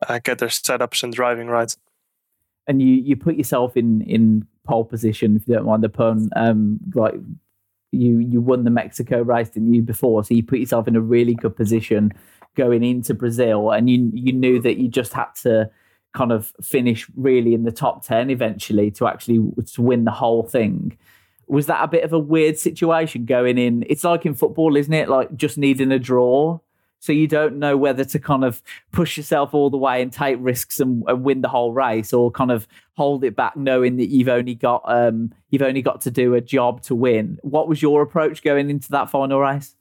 uh, 0.08 0.18
get 0.22 0.38
their 0.38 0.48
setups 0.48 1.02
and 1.02 1.12
driving 1.12 1.48
right. 1.48 1.76
And 2.66 2.80
you 2.80 2.94
you 2.94 3.16
put 3.16 3.36
yourself 3.36 3.76
in 3.76 4.02
in 4.02 4.46
pole 4.64 4.84
position, 4.84 5.36
if 5.36 5.48
you 5.48 5.54
don't 5.54 5.66
mind 5.66 5.82
the 5.82 5.88
pun, 5.88 6.30
um, 6.36 6.78
like 6.94 7.14
you 7.92 8.18
you 8.18 8.40
won 8.40 8.64
the 8.64 8.70
Mexico 8.70 9.22
race, 9.22 9.50
didn't 9.50 9.72
you, 9.72 9.82
before? 9.82 10.24
So 10.24 10.34
you 10.34 10.42
put 10.42 10.58
yourself 10.58 10.88
in 10.88 10.96
a 10.96 11.00
really 11.00 11.34
good 11.34 11.54
position 11.56 12.12
going 12.56 12.82
into 12.82 13.14
Brazil, 13.14 13.70
and 13.70 13.88
you 13.88 14.10
you 14.12 14.32
knew 14.32 14.60
that 14.60 14.78
you 14.78 14.88
just 14.88 15.12
had 15.12 15.28
to 15.42 15.70
kind 16.14 16.32
of 16.32 16.52
finish 16.62 17.08
really 17.16 17.54
in 17.54 17.62
the 17.64 17.72
top 17.72 18.04
ten 18.04 18.30
eventually 18.30 18.90
to 18.92 19.06
actually 19.06 19.40
to 19.74 19.82
win 19.82 20.04
the 20.04 20.10
whole 20.10 20.42
thing. 20.42 20.96
Was 21.46 21.66
that 21.66 21.84
a 21.84 21.88
bit 21.88 22.04
of 22.04 22.12
a 22.12 22.18
weird 22.18 22.58
situation 22.58 23.26
going 23.26 23.58
in? 23.58 23.84
It's 23.88 24.04
like 24.04 24.24
in 24.24 24.34
football, 24.34 24.76
isn't 24.76 24.92
it? 24.92 25.08
Like 25.08 25.36
just 25.36 25.58
needing 25.58 25.92
a 25.92 25.98
draw 25.98 26.60
so 27.02 27.12
you 27.12 27.26
don't 27.26 27.56
know 27.56 27.76
whether 27.76 28.04
to 28.04 28.18
kind 28.20 28.44
of 28.44 28.62
push 28.92 29.16
yourself 29.16 29.54
all 29.54 29.70
the 29.70 29.76
way 29.76 30.00
and 30.00 30.12
take 30.12 30.36
risks 30.38 30.78
and, 30.78 31.02
and 31.08 31.24
win 31.24 31.40
the 31.40 31.48
whole 31.48 31.72
race, 31.72 32.12
or 32.12 32.30
kind 32.30 32.52
of 32.52 32.68
hold 32.96 33.24
it 33.24 33.34
back, 33.34 33.56
knowing 33.56 33.96
that 33.96 34.08
you've 34.08 34.28
only 34.28 34.54
got 34.54 34.82
um, 34.84 35.34
you've 35.50 35.62
only 35.62 35.82
got 35.82 36.00
to 36.02 36.12
do 36.12 36.34
a 36.34 36.40
job 36.40 36.80
to 36.82 36.94
win. 36.94 37.40
What 37.42 37.66
was 37.66 37.82
your 37.82 38.02
approach 38.02 38.44
going 38.44 38.70
into 38.70 38.88
that 38.92 39.10
final 39.10 39.40
race? 39.40 39.74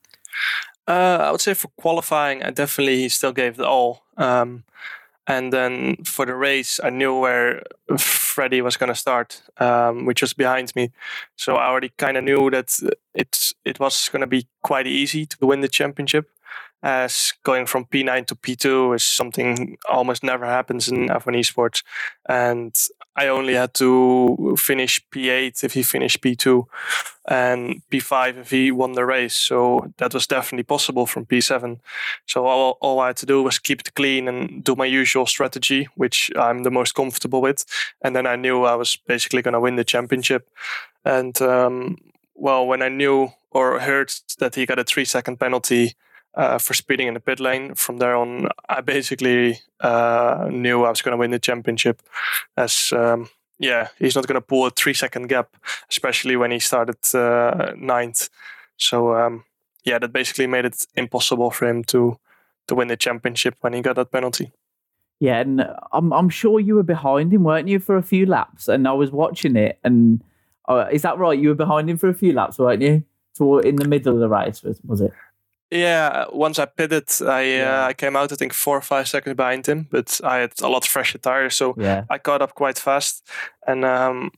Uh, 0.88 1.20
I 1.22 1.32
would 1.32 1.42
say 1.42 1.54
for 1.54 1.68
qualifying, 1.78 2.42
I 2.42 2.50
definitely 2.50 3.08
still 3.10 3.34
gave 3.34 3.56
the 3.56 3.68
all. 3.68 4.04
Um, 4.18 4.64
and 5.28 5.54
then 5.54 5.98
for 6.04 6.26
the 6.26 6.34
race, 6.34 6.80
I 6.84 6.90
knew 6.90 7.20
where 7.20 7.62
Freddie 8.00 8.64
was 8.64 8.78
going 8.78 8.92
to 8.92 8.96
start, 8.96 9.44
um, 9.60 10.06
which 10.06 10.24
was 10.24 10.34
behind 10.34 10.76
me. 10.76 10.92
So 11.36 11.58
I 11.58 11.68
already 11.68 11.92
kind 12.00 12.18
of 12.18 12.24
knew 12.24 12.50
that 12.50 12.80
it's 13.14 13.54
it 13.64 13.80
was 13.80 14.10
going 14.10 14.22
to 14.22 14.28
be 14.28 14.48
quite 14.64 14.88
easy 14.88 15.28
to 15.28 15.46
win 15.46 15.62
the 15.62 15.68
championship 15.68 16.32
as 16.84 17.34
going 17.44 17.66
from 17.66 17.86
P9 17.86 18.26
to 18.28 18.36
P2 18.36 18.96
is 18.96 19.04
something 19.04 19.78
almost 19.88 20.24
never 20.24 20.46
happens 20.46 20.88
in 20.88 21.10
F1 21.10 21.36
esports. 21.38 21.84
And 22.28 22.76
I 23.16 23.28
only 23.28 23.54
had 23.54 23.74
to 23.76 24.56
finish 24.58 25.00
P8 25.12 25.64
if 25.64 25.74
he 25.74 25.84
finished 25.84 26.22
P2 26.22 26.66
and 27.28 27.82
P5 27.92 28.38
if 28.38 28.50
he 28.50 28.72
won 28.72 28.94
the 28.94 29.06
race. 29.06 29.36
So 29.36 29.94
that 29.98 30.14
was 30.14 30.26
definitely 30.26 30.64
possible 30.64 31.06
from 31.06 31.26
P7. 31.26 31.80
So 32.26 32.48
all, 32.48 32.78
all 32.82 33.00
I 33.00 33.08
had 33.08 33.18
to 33.18 33.26
do 33.26 33.44
was 33.44 33.60
keep 33.60 33.82
it 33.82 33.94
clean 33.94 34.28
and 34.28 34.64
do 34.64 34.76
my 34.76 34.86
usual 34.86 35.28
strategy, 35.28 35.88
which 35.96 36.32
I'm 36.36 36.64
the 36.64 36.72
most 36.72 36.96
comfortable 36.96 37.42
with. 37.42 37.64
And 38.02 38.16
then 38.16 38.26
I 38.26 38.36
knew 38.38 38.64
I 38.64 38.76
was 38.76 38.96
basically 38.96 39.44
going 39.44 39.54
to 39.54 39.60
win 39.60 39.76
the 39.76 39.84
championship. 39.84 40.50
And 41.06 41.40
um, 41.42 41.98
well, 42.34 42.66
when 42.66 42.82
I 42.82 42.90
knew 42.90 43.34
or 43.52 43.80
heard 43.80 44.12
that 44.40 44.56
he 44.56 44.66
got 44.66 44.80
a 44.80 44.84
three 44.84 45.06
second 45.06 45.40
penalty, 45.40 45.96
uh, 46.36 46.58
for 46.58 46.74
speeding 46.74 47.08
in 47.08 47.14
the 47.14 47.20
pit 47.20 47.40
lane. 47.40 47.76
From 47.76 47.98
there 47.98 48.16
on, 48.16 48.48
I 48.70 48.82
basically 48.82 49.60
uh, 49.80 50.48
knew 50.52 50.84
I 50.84 50.90
was 50.90 51.02
going 51.02 51.14
to 51.14 51.18
win 51.18 51.32
the 51.32 51.40
championship. 51.40 52.02
As 52.58 52.94
um, 52.94 53.30
yeah, 53.60 53.90
he's 54.00 54.16
not 54.16 54.28
going 54.28 54.42
to 54.42 54.46
pull 54.46 54.66
a 54.66 54.72
three 54.72 54.94
second 54.94 55.28
gap, 55.28 55.56
especially 55.90 56.36
when 56.36 56.52
he 56.52 56.60
started 56.60 56.98
uh, 57.14 57.74
ninth. 57.78 58.30
So 58.78 59.16
um, 59.16 59.44
yeah, 59.84 60.00
that 60.00 60.14
basically 60.14 60.48
made 60.48 60.66
it 60.66 60.86
impossible 60.96 61.52
for 61.52 61.68
him 61.68 61.84
to 61.86 62.18
to 62.68 62.76
win 62.76 62.88
the 62.88 62.98
championship 62.98 63.56
when 63.62 63.74
he 63.74 63.82
got 63.82 63.96
that 63.96 64.12
penalty. 64.12 64.52
Yeah, 65.20 65.40
and 65.40 65.68
I'm 65.92 66.12
I'm 66.12 66.30
sure 66.30 66.60
you 66.60 66.76
were 66.76 66.84
behind 66.84 67.32
him, 67.32 67.44
weren't 67.44 67.68
you, 67.68 67.80
for 67.80 67.96
a 67.96 68.04
few 68.04 68.26
laps? 68.26 68.68
And 68.68 68.88
I 68.88 68.94
was 68.94 69.12
watching 69.12 69.56
it, 69.56 69.80
and 69.84 70.24
uh, 70.68 70.88
is 70.92 71.04
that 71.04 71.20
right? 71.20 71.38
You 71.38 71.50
were 71.50 71.56
behind 71.56 71.90
him 71.90 71.98
for 71.98 72.10
a 72.10 72.14
few 72.14 72.34
laps, 72.34 72.58
weren't 72.58 72.82
you? 72.82 73.04
Toward 73.36 73.66
in 73.66 73.76
the 73.76 73.88
middle 73.88 74.14
of 74.14 74.20
the 74.20 74.28
race, 74.28 74.64
was, 74.64 74.82
was 74.84 75.00
it? 75.00 75.14
Yeah, 75.72 76.26
once 76.34 76.60
I 76.60 76.66
pitted, 76.66 77.10
I 77.22 77.42
yeah. 77.42 77.84
uh, 77.84 77.88
I 77.88 77.94
came 77.94 78.18
out 78.18 78.34
I 78.34 78.36
think 78.36 78.54
four 78.54 78.78
or 78.78 78.82
five 78.82 79.08
seconds 79.08 79.38
behind 79.38 79.66
him, 79.66 79.88
but 79.90 80.20
I 80.22 80.40
had 80.40 80.52
a 80.62 80.68
lot 80.68 80.86
fresher 80.86 81.18
tires, 81.18 81.56
so 81.56 81.76
yeah. 81.78 82.04
I 82.10 82.18
caught 82.18 82.42
up 82.42 82.56
quite 82.56 82.78
fast. 82.78 83.26
And 83.66 83.86
um, 83.86 84.32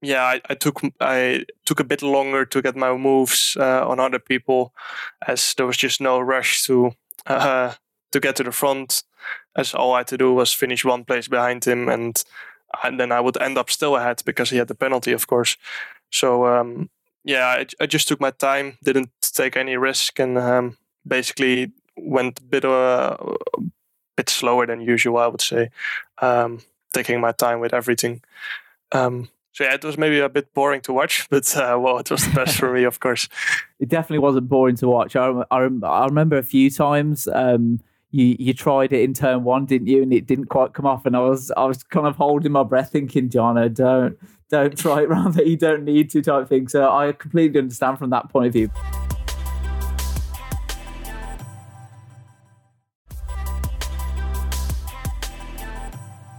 yeah, 0.00 0.24
I, 0.24 0.40
I, 0.48 0.54
took 0.54 0.80
I 0.98 1.44
took 1.66 1.80
a 1.80 1.84
bit 1.84 2.00
longer 2.00 2.46
to 2.46 2.62
get 2.62 2.76
my 2.76 2.96
moves 2.96 3.58
uh, 3.60 3.86
on 3.86 4.00
other 4.00 4.18
people, 4.18 4.72
as 5.26 5.52
there 5.54 5.66
was 5.66 5.76
just 5.76 6.00
no 6.00 6.18
rush 6.18 6.62
to 6.64 6.92
uh, 7.26 7.74
to 8.12 8.20
get 8.20 8.36
to 8.36 8.44
the 8.44 8.52
front. 8.52 9.02
As 9.54 9.74
all 9.74 9.92
I 9.92 9.98
had 9.98 10.08
to 10.08 10.18
do 10.18 10.32
was 10.32 10.52
finish 10.52 10.82
one 10.82 11.04
place 11.04 11.28
behind 11.28 11.66
him, 11.66 11.90
and 11.90 12.24
and 12.82 12.98
then 12.98 13.12
I 13.12 13.20
would 13.20 13.36
end 13.36 13.58
up 13.58 13.68
still 13.68 13.96
ahead 13.96 14.22
because 14.24 14.48
he 14.48 14.56
had 14.56 14.68
the 14.68 14.74
penalty, 14.74 15.12
of 15.12 15.26
course. 15.26 15.58
So 16.10 16.46
um, 16.46 16.88
yeah, 17.24 17.46
I, 17.46 17.66
I, 17.80 17.86
just 17.86 18.08
took 18.08 18.20
my 18.20 18.30
time, 18.30 18.78
didn't 18.82 19.10
take 19.20 19.56
any 19.56 19.76
risk, 19.76 20.18
and 20.18 20.38
um, 20.38 20.76
basically 21.06 21.72
went 21.96 22.38
a 22.38 22.42
bit 22.42 22.64
uh, 22.64 23.16
a 23.20 23.60
bit 24.16 24.28
slower 24.28 24.66
than 24.66 24.80
usual. 24.80 25.18
I 25.18 25.26
would 25.26 25.40
say, 25.40 25.70
um, 26.18 26.60
taking 26.92 27.20
my 27.20 27.32
time 27.32 27.60
with 27.60 27.74
everything. 27.74 28.22
Um, 28.92 29.28
so 29.52 29.64
yeah, 29.64 29.74
it 29.74 29.84
was 29.84 29.98
maybe 29.98 30.20
a 30.20 30.28
bit 30.28 30.54
boring 30.54 30.80
to 30.82 30.92
watch, 30.92 31.26
but 31.28 31.56
uh, 31.56 31.78
well, 31.80 31.98
it 31.98 32.10
was 32.10 32.24
the 32.26 32.34
best 32.34 32.56
for 32.56 32.72
me, 32.72 32.84
of 32.84 33.00
course. 33.00 33.28
It 33.80 33.88
definitely 33.88 34.18
wasn't 34.18 34.46
boring 34.50 34.76
to 34.76 34.88
watch. 34.88 35.16
I, 35.16 35.42
I, 35.50 35.66
I 35.82 36.04
remember 36.04 36.36
a 36.36 36.42
few 36.42 36.70
times 36.70 37.26
um, 37.32 37.80
you 38.10 38.36
you 38.38 38.52
tried 38.52 38.92
it 38.92 39.02
in 39.02 39.14
turn 39.14 39.44
one, 39.44 39.66
didn't 39.66 39.86
you? 39.86 40.02
And 40.02 40.12
it 40.12 40.26
didn't 40.26 40.46
quite 40.46 40.72
come 40.72 40.86
off, 40.86 41.06
and 41.06 41.16
I 41.16 41.20
was 41.20 41.50
I 41.56 41.64
was 41.64 41.82
kind 41.82 42.06
of 42.06 42.16
holding 42.16 42.52
my 42.52 42.64
breath, 42.64 42.90
thinking, 42.90 43.28
Jarno, 43.28 43.72
don't 43.72 44.18
don't 44.48 44.76
try 44.76 45.02
it 45.02 45.04
around 45.08 45.34
that 45.34 45.46
you 45.46 45.56
don't 45.56 45.84
need 45.84 46.10
to 46.10 46.22
type 46.22 46.48
thing. 46.48 46.68
So 46.68 46.90
I 46.90 47.12
completely 47.12 47.58
understand 47.58 47.98
from 47.98 48.10
that 48.10 48.28
point 48.28 48.48
of 48.48 48.52
view. 48.52 48.70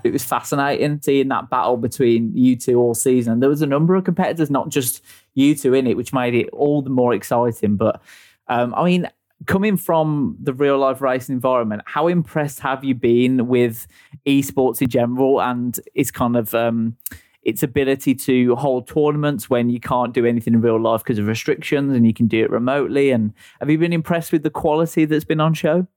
It 0.04 0.12
was 0.12 0.24
fascinating 0.24 1.00
seeing 1.04 1.28
that 1.28 1.50
battle 1.50 1.78
between 1.78 2.36
you 2.36 2.56
two 2.56 2.80
all 2.80 2.96
season. 2.96 3.40
There 3.40 3.50
was 3.50 3.62
a 3.62 3.68
number 3.68 3.96
of 3.96 4.04
competitors, 4.04 4.50
not 4.50 4.70
just 4.70 5.04
you 5.36 5.56
two 5.56 5.74
in 5.74 5.88
it, 5.88 5.96
which 5.96 6.12
made 6.12 6.34
it 6.34 6.50
all 6.50 6.82
the 6.82 6.90
more 6.90 7.14
exciting. 7.14 7.76
But 7.76 8.02
um, 8.48 8.74
I 8.76 8.84
mean, 8.84 9.08
coming 9.48 9.78
from 9.78 10.36
the 10.42 10.54
real 10.54 10.78
life 10.78 11.02
racing 11.02 11.34
environment, 11.34 11.82
how 11.86 12.08
impressed 12.08 12.60
have 12.60 12.84
you 12.84 12.96
been 12.96 13.48
with 13.48 13.88
esports 14.26 14.82
in 14.82 14.90
general 14.90 15.42
and 15.42 15.80
its 15.94 16.12
kind 16.12 16.36
of 16.36 16.54
um, 16.54 16.96
its 17.44 17.64
ability 17.64 18.14
to 18.14 18.56
hold 18.56 18.88
tournaments 18.88 19.50
when 19.50 19.70
you 19.70 19.80
can't 19.80 20.14
do 20.14 20.26
anything 20.26 20.54
in 20.54 20.62
real 20.62 20.80
life 20.80 21.04
because 21.04 21.18
of 21.18 21.28
restrictions 21.28 21.96
and 21.96 22.06
you 22.06 22.14
can 22.14 22.28
do 22.28 22.44
it 22.44 22.52
remotely. 22.52 23.10
And 23.10 23.34
have 23.60 23.70
you 23.70 23.78
been 23.78 23.94
impressed 23.94 24.32
with 24.32 24.44
the 24.44 24.52
quality 24.52 25.06
that's 25.06 25.26
been 25.26 25.40
on 25.40 25.54
show? 25.54 25.88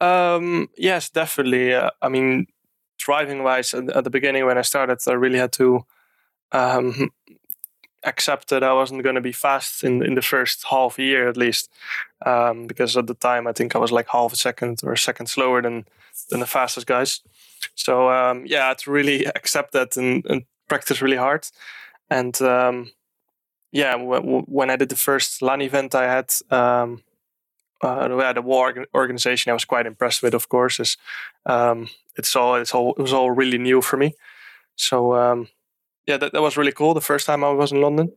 Um, 0.00 0.68
yes, 0.76 1.08
definitely. 1.08 1.72
Uh, 1.72 1.90
I 2.02 2.10
mean, 2.10 2.48
driving 2.98 3.42
wise, 3.42 3.72
at, 3.72 3.88
at, 3.88 4.04
the 4.04 4.10
beginning 4.10 4.44
when 4.44 4.58
I 4.58 4.62
started, 4.62 4.98
I 5.06 5.12
really 5.12 5.38
had 5.38 5.52
to 5.52 5.86
um, 6.52 7.10
accept 8.06 8.48
that 8.48 8.62
I 8.62 8.72
wasn't 8.72 9.02
going 9.02 9.16
to 9.16 9.20
be 9.20 9.32
fast 9.32 9.84
in, 9.84 10.04
in 10.04 10.14
the 10.14 10.22
first 10.22 10.64
half 10.70 10.98
year 10.98 11.28
at 11.28 11.36
least. 11.36 11.70
Um, 12.24 12.66
because 12.66 12.96
at 12.96 13.06
the 13.06 13.14
time, 13.14 13.46
I 13.46 13.52
think 13.52 13.74
I 13.74 13.78
was 13.78 13.92
like 13.92 14.08
half 14.08 14.32
a 14.32 14.36
second 14.36 14.80
or 14.82 14.92
a 14.92 14.98
second 14.98 15.26
slower 15.26 15.60
than, 15.60 15.86
than 16.30 16.40
the 16.40 16.46
fastest 16.46 16.86
guys. 16.86 17.20
So 17.74 18.10
um, 18.10 18.44
yeah, 18.46 18.64
I 18.64 18.68
had 18.68 18.78
to 18.78 18.90
really 18.90 19.24
accept 19.36 19.72
that 19.72 19.96
and, 19.96 20.24
and 20.26 20.44
practice 20.68 21.02
really 21.02 21.16
hard. 21.16 21.46
And 22.08 22.40
um, 22.40 22.92
yeah, 23.72 23.92
w- 23.92 24.42
when 24.46 24.70
I 24.70 24.76
did 24.76 24.88
the 24.88 24.96
first 24.96 25.42
LAN 25.42 25.60
event, 25.60 25.94
I 25.94 26.04
had 26.04 26.32
um, 26.50 27.02
uh, 27.82 28.32
the 28.32 28.42
war 28.42 28.86
organization. 28.94 29.50
I 29.50 29.54
was 29.54 29.64
quite 29.64 29.86
impressed 29.86 30.22
with, 30.22 30.34
of 30.34 30.48
course. 30.48 30.80
Is 30.80 30.96
um, 31.44 31.88
it's 32.16 32.34
all 32.36 32.54
it's 32.56 32.74
all 32.74 32.94
it 32.96 33.02
was 33.02 33.12
all 33.12 33.30
really 33.30 33.58
new 33.58 33.82
for 33.82 33.96
me. 33.96 34.14
So 34.76 35.14
um, 35.14 35.48
yeah, 36.06 36.16
that, 36.16 36.32
that 36.32 36.42
was 36.42 36.56
really 36.56 36.72
cool. 36.72 36.94
The 36.94 37.00
first 37.00 37.26
time 37.26 37.44
I 37.44 37.50
was 37.50 37.72
in 37.72 37.80
London, 37.80 38.12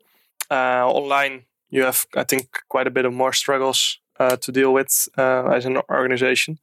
uh, 0.50 0.88
online, 0.88 1.44
you 1.70 1.84
have 1.84 2.06
I 2.16 2.24
think 2.24 2.60
quite 2.70 2.88
a 2.88 2.92
bit 2.92 3.06
of 3.06 3.14
more 3.14 3.34
struggles 3.34 4.00
uh, 4.20 4.38
to 4.38 4.52
deal 4.52 4.74
with 4.74 5.10
uh, 5.18 5.46
as 5.48 5.66
an 5.66 5.78
organization. 5.90 6.60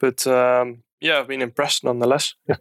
But 0.00 0.26
um, 0.26 0.82
yeah, 1.00 1.18
I've 1.18 1.28
been 1.28 1.42
impressed 1.42 1.84
nonetheless. 1.84 2.34
Yeah. 2.48 2.56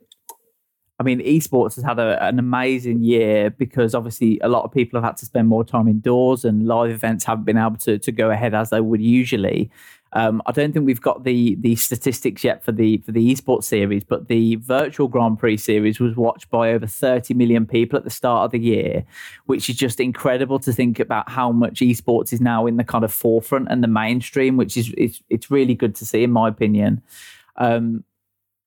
I 0.99 1.03
mean, 1.03 1.19
esports 1.19 1.75
has 1.75 1.83
had 1.83 1.99
a, 1.99 2.23
an 2.23 2.39
amazing 2.39 3.01
year 3.01 3.49
because 3.49 3.95
obviously 3.95 4.39
a 4.41 4.47
lot 4.47 4.63
of 4.63 4.71
people 4.71 5.01
have 5.01 5.09
had 5.09 5.17
to 5.17 5.25
spend 5.25 5.47
more 5.47 5.65
time 5.65 5.87
indoors 5.87 6.45
and 6.45 6.67
live 6.67 6.91
events 6.91 7.25
haven't 7.25 7.45
been 7.45 7.57
able 7.57 7.77
to, 7.77 7.97
to 7.97 8.11
go 8.11 8.29
ahead 8.29 8.53
as 8.53 8.69
they 8.69 8.79
would 8.79 9.01
usually. 9.01 9.71
Um, 10.15 10.41
I 10.45 10.51
don't 10.51 10.71
think 10.73 10.85
we've 10.85 11.01
got 11.01 11.23
the 11.23 11.55
the 11.55 11.75
statistics 11.75 12.43
yet 12.43 12.63
for 12.63 12.71
the 12.71 12.97
for 12.99 13.11
the 13.11 13.33
esports 13.33 13.63
series, 13.65 14.03
but 14.03 14.27
the 14.27 14.55
virtual 14.57 15.07
Grand 15.07 15.39
Prix 15.39 15.57
series 15.57 15.99
was 15.99 16.15
watched 16.15 16.49
by 16.49 16.71
over 16.71 16.85
30 16.85 17.33
million 17.33 17.65
people 17.65 17.97
at 17.97 18.03
the 18.03 18.11
start 18.11 18.45
of 18.45 18.51
the 18.51 18.59
year, 18.59 19.03
which 19.47 19.69
is 19.69 19.75
just 19.75 19.99
incredible 19.99 20.59
to 20.59 20.71
think 20.71 20.99
about 20.99 21.29
how 21.29 21.51
much 21.51 21.79
esports 21.79 22.31
is 22.31 22.39
now 22.39 22.67
in 22.67 22.77
the 22.77 22.83
kind 22.83 23.03
of 23.03 23.11
forefront 23.11 23.67
and 23.69 23.83
the 23.83 23.87
mainstream, 23.87 24.55
which 24.55 24.77
is 24.77 24.93
it's, 24.97 25.21
it's 25.29 25.49
really 25.49 25.73
good 25.73 25.95
to 25.95 26.05
see, 26.05 26.23
in 26.23 26.31
my 26.31 26.47
opinion. 26.47 27.01
Um, 27.57 28.03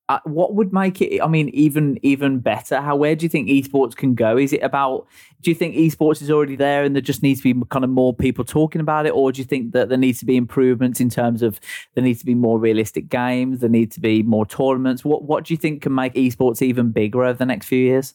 uh, 0.09 0.19
what 0.23 0.53
would 0.55 0.71
make 0.71 1.01
it 1.01 1.21
i 1.21 1.27
mean 1.27 1.49
even 1.49 1.99
even 2.01 2.39
better? 2.39 2.79
How 2.79 2.95
where 2.95 3.15
do 3.15 3.25
you 3.25 3.29
think 3.29 3.49
esports 3.49 3.95
can 3.95 4.15
go? 4.15 4.37
Is 4.37 4.53
it 4.53 4.63
about 4.63 5.07
do 5.41 5.51
you 5.51 5.55
think 5.55 5.75
esports 5.75 6.21
is 6.21 6.31
already 6.31 6.55
there 6.55 6.83
and 6.83 6.95
there 6.95 7.01
just 7.01 7.23
needs 7.23 7.41
to 7.41 7.53
be 7.53 7.65
kind 7.69 7.83
of 7.83 7.91
more 7.91 8.13
people 8.13 8.45
talking 8.45 8.81
about 8.81 9.05
it? 9.05 9.11
Or 9.11 9.31
do 9.31 9.41
you 9.41 9.45
think 9.45 9.73
that 9.73 9.89
there 9.89 9.97
needs 9.97 10.19
to 10.19 10.25
be 10.25 10.37
improvements 10.37 10.99
in 10.99 11.09
terms 11.09 11.41
of 11.41 11.59
there 11.93 12.03
needs 12.03 12.19
to 12.19 12.25
be 12.25 12.35
more 12.35 12.57
realistic 12.57 13.09
games 13.09 13.59
there 13.59 13.69
need 13.69 13.91
to 13.91 13.99
be 13.99 14.23
more 14.23 14.45
tournaments? 14.45 15.03
What 15.03 15.23
what 15.23 15.45
do 15.45 15.53
you 15.53 15.57
think 15.57 15.81
can 15.81 15.93
make 15.93 16.13
esports 16.13 16.61
even 16.61 16.91
bigger 16.91 17.23
over 17.23 17.37
the 17.37 17.45
next 17.45 17.67
few 17.67 17.79
years? 17.79 18.13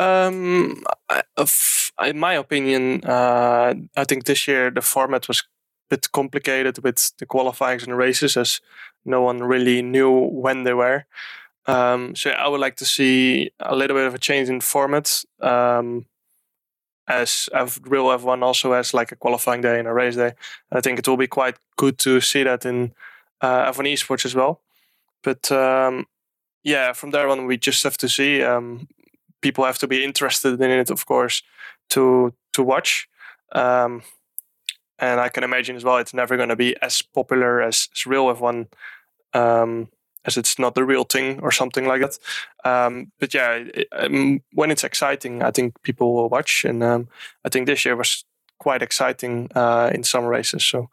Um 0.00 0.84
in 2.02 2.18
my 2.18 2.34
opinion 2.34 3.04
uh, 3.04 3.74
i 3.96 4.04
think 4.04 4.24
this 4.24 4.48
year 4.48 4.70
the 4.70 4.82
format 4.82 5.28
was 5.28 5.44
bit 5.94 6.12
complicated 6.12 6.78
with 6.82 7.12
the 7.18 7.26
qualifyings 7.26 7.84
and 7.84 7.96
races 7.96 8.36
as 8.36 8.60
no 9.04 9.22
one 9.22 9.42
really 9.42 9.82
knew 9.82 10.10
when 10.10 10.64
they 10.64 10.74
were. 10.74 11.04
Um, 11.66 12.14
so 12.16 12.30
I 12.30 12.48
would 12.48 12.60
like 12.60 12.76
to 12.76 12.84
see 12.84 13.50
a 13.60 13.74
little 13.74 13.96
bit 13.96 14.06
of 14.06 14.14
a 14.14 14.18
change 14.18 14.48
in 14.48 14.60
format. 14.60 15.24
Um, 15.40 16.06
as 17.06 17.48
real 17.82 18.06
F1 18.06 18.42
also 18.42 18.72
has 18.72 18.94
like 18.94 19.12
a 19.12 19.16
qualifying 19.16 19.60
day 19.60 19.78
and 19.78 19.88
a 19.88 19.92
race 19.92 20.16
day. 20.16 20.32
I 20.72 20.80
think 20.80 20.98
it 20.98 21.06
will 21.06 21.18
be 21.18 21.26
quite 21.26 21.56
good 21.76 21.98
to 21.98 22.20
see 22.20 22.44
that 22.44 22.64
in 22.64 22.92
uh, 23.40 23.70
F1 23.72 23.92
esports 23.92 24.24
as 24.24 24.34
well. 24.34 24.60
But 25.22 25.50
um, 25.52 26.06
yeah, 26.62 26.92
from 26.92 27.10
there 27.10 27.28
on, 27.28 27.46
we 27.46 27.56
just 27.56 27.82
have 27.84 27.96
to 27.98 28.08
see. 28.08 28.42
Um, 28.42 28.88
people 29.42 29.64
have 29.64 29.78
to 29.78 29.86
be 29.86 30.02
interested 30.02 30.60
in 30.60 30.70
it, 30.70 30.90
of 30.90 31.04
course, 31.04 31.42
to 31.90 32.32
to 32.52 32.62
watch. 32.62 33.08
Um, 33.52 34.02
and 34.98 35.20
I 35.20 35.28
can 35.28 35.44
imagine 35.44 35.76
as 35.76 35.84
well 35.84 35.98
it's 35.98 36.14
never 36.14 36.36
going 36.36 36.48
to 36.48 36.56
be 36.56 36.76
as 36.80 37.02
popular 37.02 37.60
as, 37.60 37.88
as 37.94 38.06
real 38.06 38.26
F1 38.26 38.68
um, 39.32 39.88
as 40.24 40.36
it's 40.36 40.58
not 40.58 40.74
the 40.74 40.84
real 40.84 41.04
thing 41.04 41.40
or 41.40 41.50
something 41.50 41.86
like 41.86 42.00
that. 42.00 42.18
Um, 42.64 43.12
but 43.18 43.34
yeah, 43.34 43.52
it, 43.52 43.88
um, 43.92 44.42
when 44.52 44.70
it's 44.70 44.84
exciting, 44.84 45.42
I 45.42 45.50
think 45.50 45.82
people 45.82 46.14
will 46.14 46.28
watch, 46.28 46.64
and 46.64 46.82
um, 46.82 47.08
I 47.44 47.48
think 47.48 47.66
this 47.66 47.84
year 47.84 47.96
was 47.96 48.24
quite 48.58 48.82
exciting 48.82 49.50
uh, 49.54 49.90
in 49.92 50.02
some 50.04 50.24
races. 50.24 50.64
So 50.64 50.88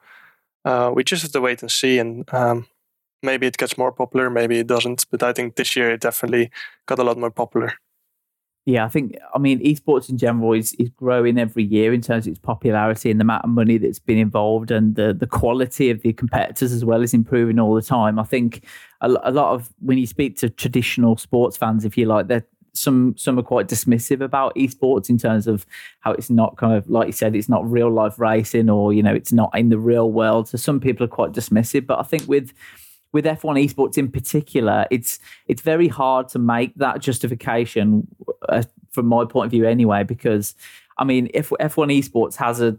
uh, 0.65 0.91
we 0.93 1.03
just 1.03 1.21
have 1.23 1.31
to 1.31 1.41
wait 1.41 1.61
and 1.61 1.71
see, 1.71 1.99
and 1.99 2.31
um, 2.33 2.67
maybe 3.23 3.47
it 3.47 3.57
gets 3.57 3.77
more 3.77 3.91
popular, 3.91 4.29
maybe 4.29 4.59
it 4.59 4.67
doesn't. 4.67 5.05
But 5.09 5.23
I 5.23 5.33
think 5.33 5.55
this 5.55 5.75
year 5.75 5.91
it 5.91 6.01
definitely 6.01 6.51
got 6.85 6.99
a 6.99 7.03
lot 7.03 7.17
more 7.17 7.31
popular. 7.31 7.73
Yeah, 8.65 8.85
I 8.85 8.89
think 8.89 9.15
I 9.33 9.39
mean 9.39 9.59
esports 9.63 10.07
in 10.09 10.17
general 10.19 10.53
is, 10.53 10.73
is 10.75 10.89
growing 10.89 11.39
every 11.39 11.63
year 11.63 11.93
in 11.93 12.01
terms 12.01 12.27
of 12.27 12.31
its 12.31 12.39
popularity 12.39 13.09
and 13.09 13.19
the 13.19 13.23
amount 13.23 13.43
of 13.43 13.49
money 13.49 13.77
that's 13.79 13.97
been 13.97 14.19
involved 14.19 14.69
and 14.69 14.95
the 14.95 15.13
the 15.13 15.25
quality 15.25 15.89
of 15.89 16.01
the 16.03 16.13
competitors 16.13 16.71
as 16.71 16.85
well 16.85 17.01
is 17.01 17.13
improving 17.13 17.57
all 17.57 17.73
the 17.73 17.81
time. 17.81 18.19
I 18.19 18.23
think 18.23 18.63
a, 19.01 19.07
a 19.23 19.31
lot 19.31 19.53
of 19.55 19.73
when 19.79 19.97
you 19.97 20.05
speak 20.05 20.37
to 20.37 20.49
traditional 20.49 21.17
sports 21.17 21.57
fans, 21.57 21.85
if 21.85 21.97
you 21.97 22.05
like, 22.05 22.27
that 22.27 22.43
some 22.73 23.15
some 23.17 23.37
are 23.39 23.43
quite 23.43 23.67
dismissive 23.67 24.21
about 24.21 24.53
esports 24.55 25.09
in 25.09 25.17
terms 25.17 25.47
of 25.47 25.65
how 26.01 26.11
it's 26.11 26.29
not 26.29 26.55
kind 26.57 26.75
of 26.75 26.87
like 26.87 27.07
you 27.07 27.13
said, 27.13 27.35
it's 27.35 27.49
not 27.49 27.69
real 27.69 27.89
life 27.89 28.19
racing 28.19 28.69
or 28.69 28.93
you 28.93 29.01
know 29.01 29.13
it's 29.13 29.33
not 29.33 29.49
in 29.57 29.69
the 29.69 29.79
real 29.79 30.11
world. 30.11 30.47
So 30.47 30.57
some 30.59 30.79
people 30.79 31.03
are 31.03 31.09
quite 31.09 31.31
dismissive, 31.31 31.87
but 31.87 31.97
I 31.97 32.03
think 32.03 32.27
with 32.27 32.53
with 33.13 33.25
F1 33.25 33.63
esports 33.63 33.97
in 33.97 34.09
particular, 34.11 34.85
it's 34.91 35.19
it's 35.47 35.61
very 35.61 35.87
hard 35.87 36.29
to 36.29 36.39
make 36.39 36.75
that 36.75 36.99
justification 36.99 38.07
uh, 38.49 38.63
from 38.91 39.07
my 39.07 39.25
point 39.25 39.47
of 39.47 39.51
view 39.51 39.65
anyway. 39.65 40.03
Because 40.03 40.55
I 40.97 41.03
mean, 41.03 41.29
if 41.33 41.49
F1 41.49 41.97
esports 41.97 42.35
has 42.35 42.61
a 42.61 42.77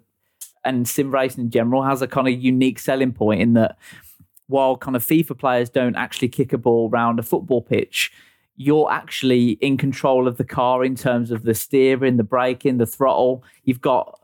and 0.64 0.88
sim 0.88 1.12
racing 1.12 1.44
in 1.44 1.50
general 1.50 1.82
has 1.82 2.02
a 2.02 2.06
kind 2.06 2.28
of 2.28 2.40
unique 2.40 2.78
selling 2.78 3.12
point 3.12 3.42
in 3.42 3.54
that 3.54 3.76
while 4.46 4.76
kind 4.76 4.96
of 4.96 5.04
FIFA 5.04 5.38
players 5.38 5.70
don't 5.70 5.96
actually 5.96 6.28
kick 6.28 6.52
a 6.52 6.58
ball 6.58 6.88
around 6.90 7.18
a 7.18 7.22
football 7.22 7.62
pitch, 7.62 8.12
you're 8.56 8.90
actually 8.92 9.52
in 9.52 9.76
control 9.76 10.28
of 10.28 10.36
the 10.36 10.44
car 10.44 10.84
in 10.84 10.94
terms 10.94 11.30
of 11.30 11.42
the 11.42 11.54
steering, 11.54 12.16
the 12.16 12.22
braking, 12.24 12.78
the 12.78 12.86
throttle. 12.86 13.42
You've 13.64 13.80
got 13.80 14.20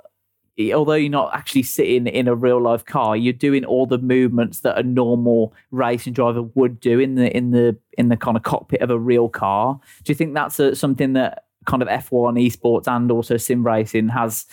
although 0.74 0.94
you're 0.94 1.10
not 1.10 1.34
actually 1.34 1.62
sitting 1.62 2.06
in 2.06 2.28
a 2.28 2.34
real 2.34 2.60
life 2.60 2.84
car, 2.84 3.16
you're 3.16 3.32
doing 3.32 3.64
all 3.64 3.86
the 3.86 3.98
movements 3.98 4.60
that 4.60 4.78
a 4.78 4.82
normal 4.82 5.54
racing 5.70 6.12
driver 6.12 6.42
would 6.42 6.80
do 6.80 6.98
in 6.98 7.14
the 7.14 7.34
in 7.36 7.52
the 7.52 7.76
in 7.96 8.08
the 8.08 8.16
kind 8.16 8.36
of 8.36 8.42
cockpit 8.42 8.80
of 8.80 8.90
a 8.90 8.98
real 8.98 9.28
car. 9.28 9.78
Do 10.04 10.10
you 10.10 10.16
think 10.16 10.34
that's 10.34 10.58
a, 10.58 10.74
something 10.74 11.12
that 11.12 11.44
kind 11.66 11.82
of 11.82 11.88
F1 11.88 12.44
esports 12.44 12.88
and 12.88 13.10
also 13.10 13.36
sim 13.36 13.64
racing 13.64 14.08
has 14.08 14.46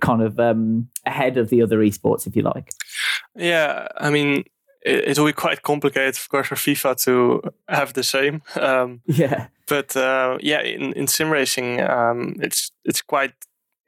kind 0.00 0.22
of 0.22 0.38
um, 0.38 0.88
ahead 1.06 1.36
of 1.38 1.48
the 1.48 1.62
other 1.62 1.78
esports, 1.78 2.26
if 2.26 2.36
you 2.36 2.42
like? 2.42 2.72
Yeah, 3.34 3.88
I 3.96 4.10
mean, 4.10 4.44
it, 4.82 5.18
will 5.18 5.26
be 5.26 5.32
quite 5.32 5.62
complicated, 5.62 6.16
of 6.16 6.28
course, 6.28 6.48
for 6.48 6.54
FIFA 6.54 7.02
to 7.04 7.42
have 7.68 7.92
the 7.94 8.02
same. 8.02 8.42
Um, 8.60 9.00
yeah, 9.06 9.48
but 9.68 9.96
uh, 9.96 10.38
yeah, 10.40 10.60
in, 10.60 10.92
in 10.92 11.06
sim 11.06 11.30
racing, 11.30 11.80
um, 11.80 12.36
it's 12.40 12.70
it's 12.84 13.02
quite 13.02 13.32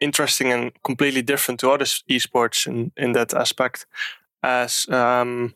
interesting 0.00 0.52
and 0.52 0.72
completely 0.82 1.22
different 1.22 1.60
to 1.60 1.70
other 1.70 1.84
esports 1.84 2.66
in, 2.66 2.92
in 2.96 3.12
that 3.12 3.34
aspect. 3.34 3.86
As 4.42 4.88
um, 4.88 5.54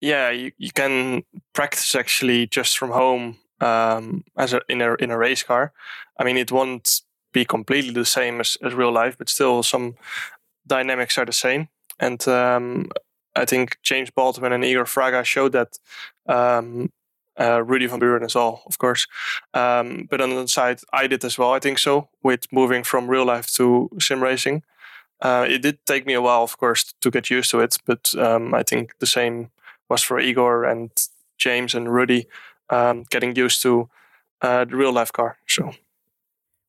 yeah, 0.00 0.30
you, 0.30 0.52
you 0.58 0.70
can 0.70 1.24
practice 1.52 1.94
actually 1.94 2.46
just 2.46 2.78
from 2.78 2.90
home 2.90 3.38
um, 3.60 4.24
as 4.36 4.52
a, 4.52 4.60
in 4.68 4.80
a 4.80 4.94
in 4.94 5.10
a 5.10 5.18
race 5.18 5.42
car. 5.42 5.72
I 6.18 6.24
mean, 6.24 6.36
it 6.36 6.52
won't 6.52 7.00
be 7.32 7.44
completely 7.44 7.92
the 7.92 8.04
same 8.04 8.40
as, 8.40 8.56
as 8.62 8.74
real 8.74 8.92
life, 8.92 9.18
but 9.18 9.28
still 9.28 9.62
some 9.62 9.96
dynamics 10.66 11.18
are 11.18 11.26
the 11.26 11.32
same. 11.32 11.68
And 11.98 12.26
um, 12.28 12.90
I 13.34 13.44
think 13.44 13.78
James 13.82 14.10
Baldwin 14.10 14.52
and 14.52 14.64
Igor 14.64 14.84
Fraga 14.84 15.24
showed 15.24 15.52
that 15.52 15.78
um, 16.26 16.92
uh, 17.38 17.62
Rudy 17.62 17.86
van 17.86 17.98
Buren 17.98 18.24
as 18.24 18.34
well, 18.34 18.62
of 18.66 18.78
course. 18.78 19.06
Um, 19.52 20.06
but 20.10 20.20
on 20.20 20.30
the 20.30 20.48
side, 20.48 20.80
I 20.92 21.06
did 21.06 21.24
as 21.24 21.38
well. 21.38 21.52
I 21.52 21.58
think 21.58 21.78
so 21.78 22.08
with 22.22 22.52
moving 22.52 22.84
from 22.84 23.08
real 23.08 23.24
life 23.24 23.48
to 23.54 23.90
sim 24.00 24.22
racing. 24.22 24.62
Uh, 25.20 25.46
it 25.48 25.62
did 25.62 25.78
take 25.86 26.06
me 26.06 26.14
a 26.14 26.20
while, 26.20 26.42
of 26.42 26.58
course, 26.58 26.92
to 27.00 27.10
get 27.10 27.30
used 27.30 27.50
to 27.50 27.60
it. 27.60 27.78
But 27.86 28.14
um, 28.16 28.54
I 28.54 28.62
think 28.62 28.98
the 28.98 29.06
same 29.06 29.50
was 29.88 30.02
for 30.02 30.18
Igor 30.18 30.64
and 30.64 30.90
James 31.38 31.74
and 31.74 31.92
Rudy 31.92 32.26
um, 32.70 33.04
getting 33.10 33.34
used 33.36 33.62
to 33.62 33.88
uh, 34.42 34.64
the 34.64 34.76
real 34.76 34.92
life 34.92 35.12
car. 35.12 35.36
So 35.46 35.72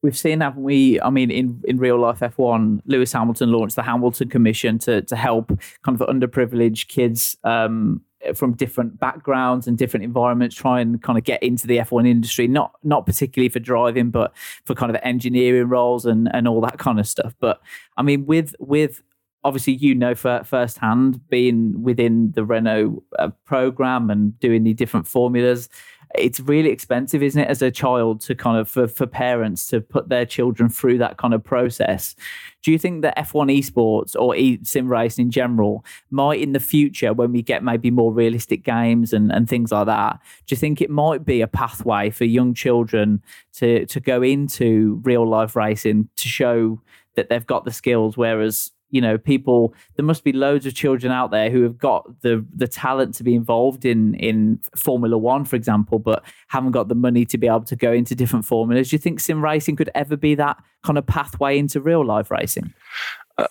we've 0.02 0.18
seen, 0.18 0.42
haven't 0.42 0.64
we? 0.64 1.02
I 1.02 1.10
mean, 1.10 1.32
in, 1.32 1.62
in 1.66 1.78
real 1.78 2.00
life 2.00 2.20
F1, 2.20 2.82
Lewis 2.86 3.12
Hamilton 3.12 3.52
launched 3.52 3.76
the 3.76 3.84
Hamilton 3.84 4.30
Commission 4.30 4.78
to 4.80 5.02
to 5.02 5.16
help 5.16 5.48
kind 5.84 6.00
of 6.00 6.08
underprivileged 6.08 6.88
kids 6.88 7.38
um, 7.44 8.02
from 8.34 8.54
different 8.54 9.00
backgrounds 9.00 9.68
and 9.68 9.78
different 9.78 10.04
environments 10.04 10.56
try 10.56 10.80
and 10.80 11.02
kind 11.02 11.18
of 11.18 11.24
get 11.24 11.42
into 11.44 11.68
the 11.68 11.78
F1 11.78 12.08
industry, 12.08 12.48
not 12.48 12.74
not 12.84 13.06
particularly 13.06 13.50
for 13.50 13.60
driving, 13.60 14.10
but 14.10 14.34
for 14.64 14.74
kind 14.74 14.90
of 14.90 15.02
engineering 15.04 15.68
roles 15.68 16.06
and 16.06 16.30
and 16.34 16.48
all 16.48 16.62
that 16.62 16.80
kind 16.80 17.00
of 17.00 17.08
stuff. 17.08 17.36
But 17.40 17.62
I 17.98 18.04
mean, 18.04 18.26
with 18.26 18.56
with 18.60 19.02
obviously 19.44 19.74
you 19.74 19.94
know 19.94 20.16
for 20.16 20.44
firsthand 20.44 21.28
being 21.30 21.84
within 21.84 22.32
the 22.32 22.44
Renault 22.44 23.04
uh, 23.20 23.30
program 23.46 24.10
and 24.10 24.38
doing 24.40 24.64
the 24.64 24.74
different 24.74 25.08
formulas 25.08 25.70
it's 26.18 26.40
really 26.40 26.70
expensive, 26.70 27.24
isn't 27.24 27.42
it, 27.42 27.48
as 27.48 27.62
a 27.62 27.72
child 27.72 28.22
to 28.22 28.36
kind 28.36 28.58
of 28.58 28.70
for, 28.70 28.88
for 28.88 29.06
parents 29.06 29.68
to 29.68 29.82
put 29.82 30.10
their 30.10 30.26
children 30.26 30.70
through 30.70 30.98
that 31.00 31.18
kind 31.18 31.34
of 31.34 31.44
process. 31.44 32.16
Do 32.64 32.72
you 32.72 32.80
think 32.80 33.02
that 33.04 33.18
F1 33.18 33.56
esports 33.58 34.16
or 34.16 34.36
e- 34.36 34.60
sim 34.64 34.88
racing 34.88 35.26
in 35.26 35.32
general 35.32 35.86
might 36.10 36.40
in 36.40 36.54
the 36.54 36.60
future, 36.60 37.14
when 37.14 37.32
we 37.32 37.42
get 37.42 37.64
maybe 37.64 37.92
more 37.92 38.12
realistic 38.12 38.64
games 38.64 39.14
and, 39.14 39.32
and 39.32 39.48
things 39.48 39.72
like 39.72 39.86
that, 39.86 40.20
do 40.48 40.56
you 40.56 40.58
think 40.58 40.82
it 40.82 40.90
might 40.90 41.26
be 41.26 41.42
a 41.42 41.48
pathway 41.48 42.10
for 42.10 42.26
young 42.26 42.54
children 42.54 43.22
to 43.54 43.86
to 43.86 44.00
go 44.00 44.22
into 44.22 45.02
real 45.04 45.28
life 45.28 45.56
racing 45.56 46.10
to 46.16 46.28
show 46.28 46.82
that 47.16 47.30
they've 47.30 47.46
got 47.46 47.66
the 47.66 47.72
skills, 47.72 48.18
whereas 48.18 48.72
you 48.96 49.02
know 49.02 49.18
people 49.18 49.74
there 49.96 50.06
must 50.06 50.24
be 50.24 50.32
loads 50.32 50.66
of 50.66 50.74
children 50.74 51.12
out 51.12 51.30
there 51.30 51.50
who 51.50 51.64
have 51.64 51.78
got 51.78 52.22
the 52.22 52.46
the 52.56 52.68
talent 52.68 53.14
to 53.16 53.24
be 53.24 53.36
involved 53.36 53.84
in 53.84 54.16
in 54.16 54.58
formula 54.76 55.18
1 55.18 55.44
for 55.44 55.58
example 55.58 56.00
but 56.00 56.24
haven't 56.48 56.72
got 56.72 56.88
the 56.88 56.96
money 56.96 57.26
to 57.26 57.38
be 57.38 57.48
able 57.48 57.66
to 57.66 57.76
go 57.76 57.92
into 57.92 58.16
different 58.16 58.46
formulas. 58.46 58.90
Do 58.90 58.96
you 58.96 59.00
think 59.00 59.20
sim 59.20 59.44
racing 59.44 59.76
could 59.76 59.90
ever 59.94 60.16
be 60.16 60.36
that 60.36 60.56
kind 60.84 60.98
of 60.98 61.06
pathway 61.06 61.60
into 61.60 61.82
real 61.82 62.06
life 62.06 62.32
racing? 62.32 62.74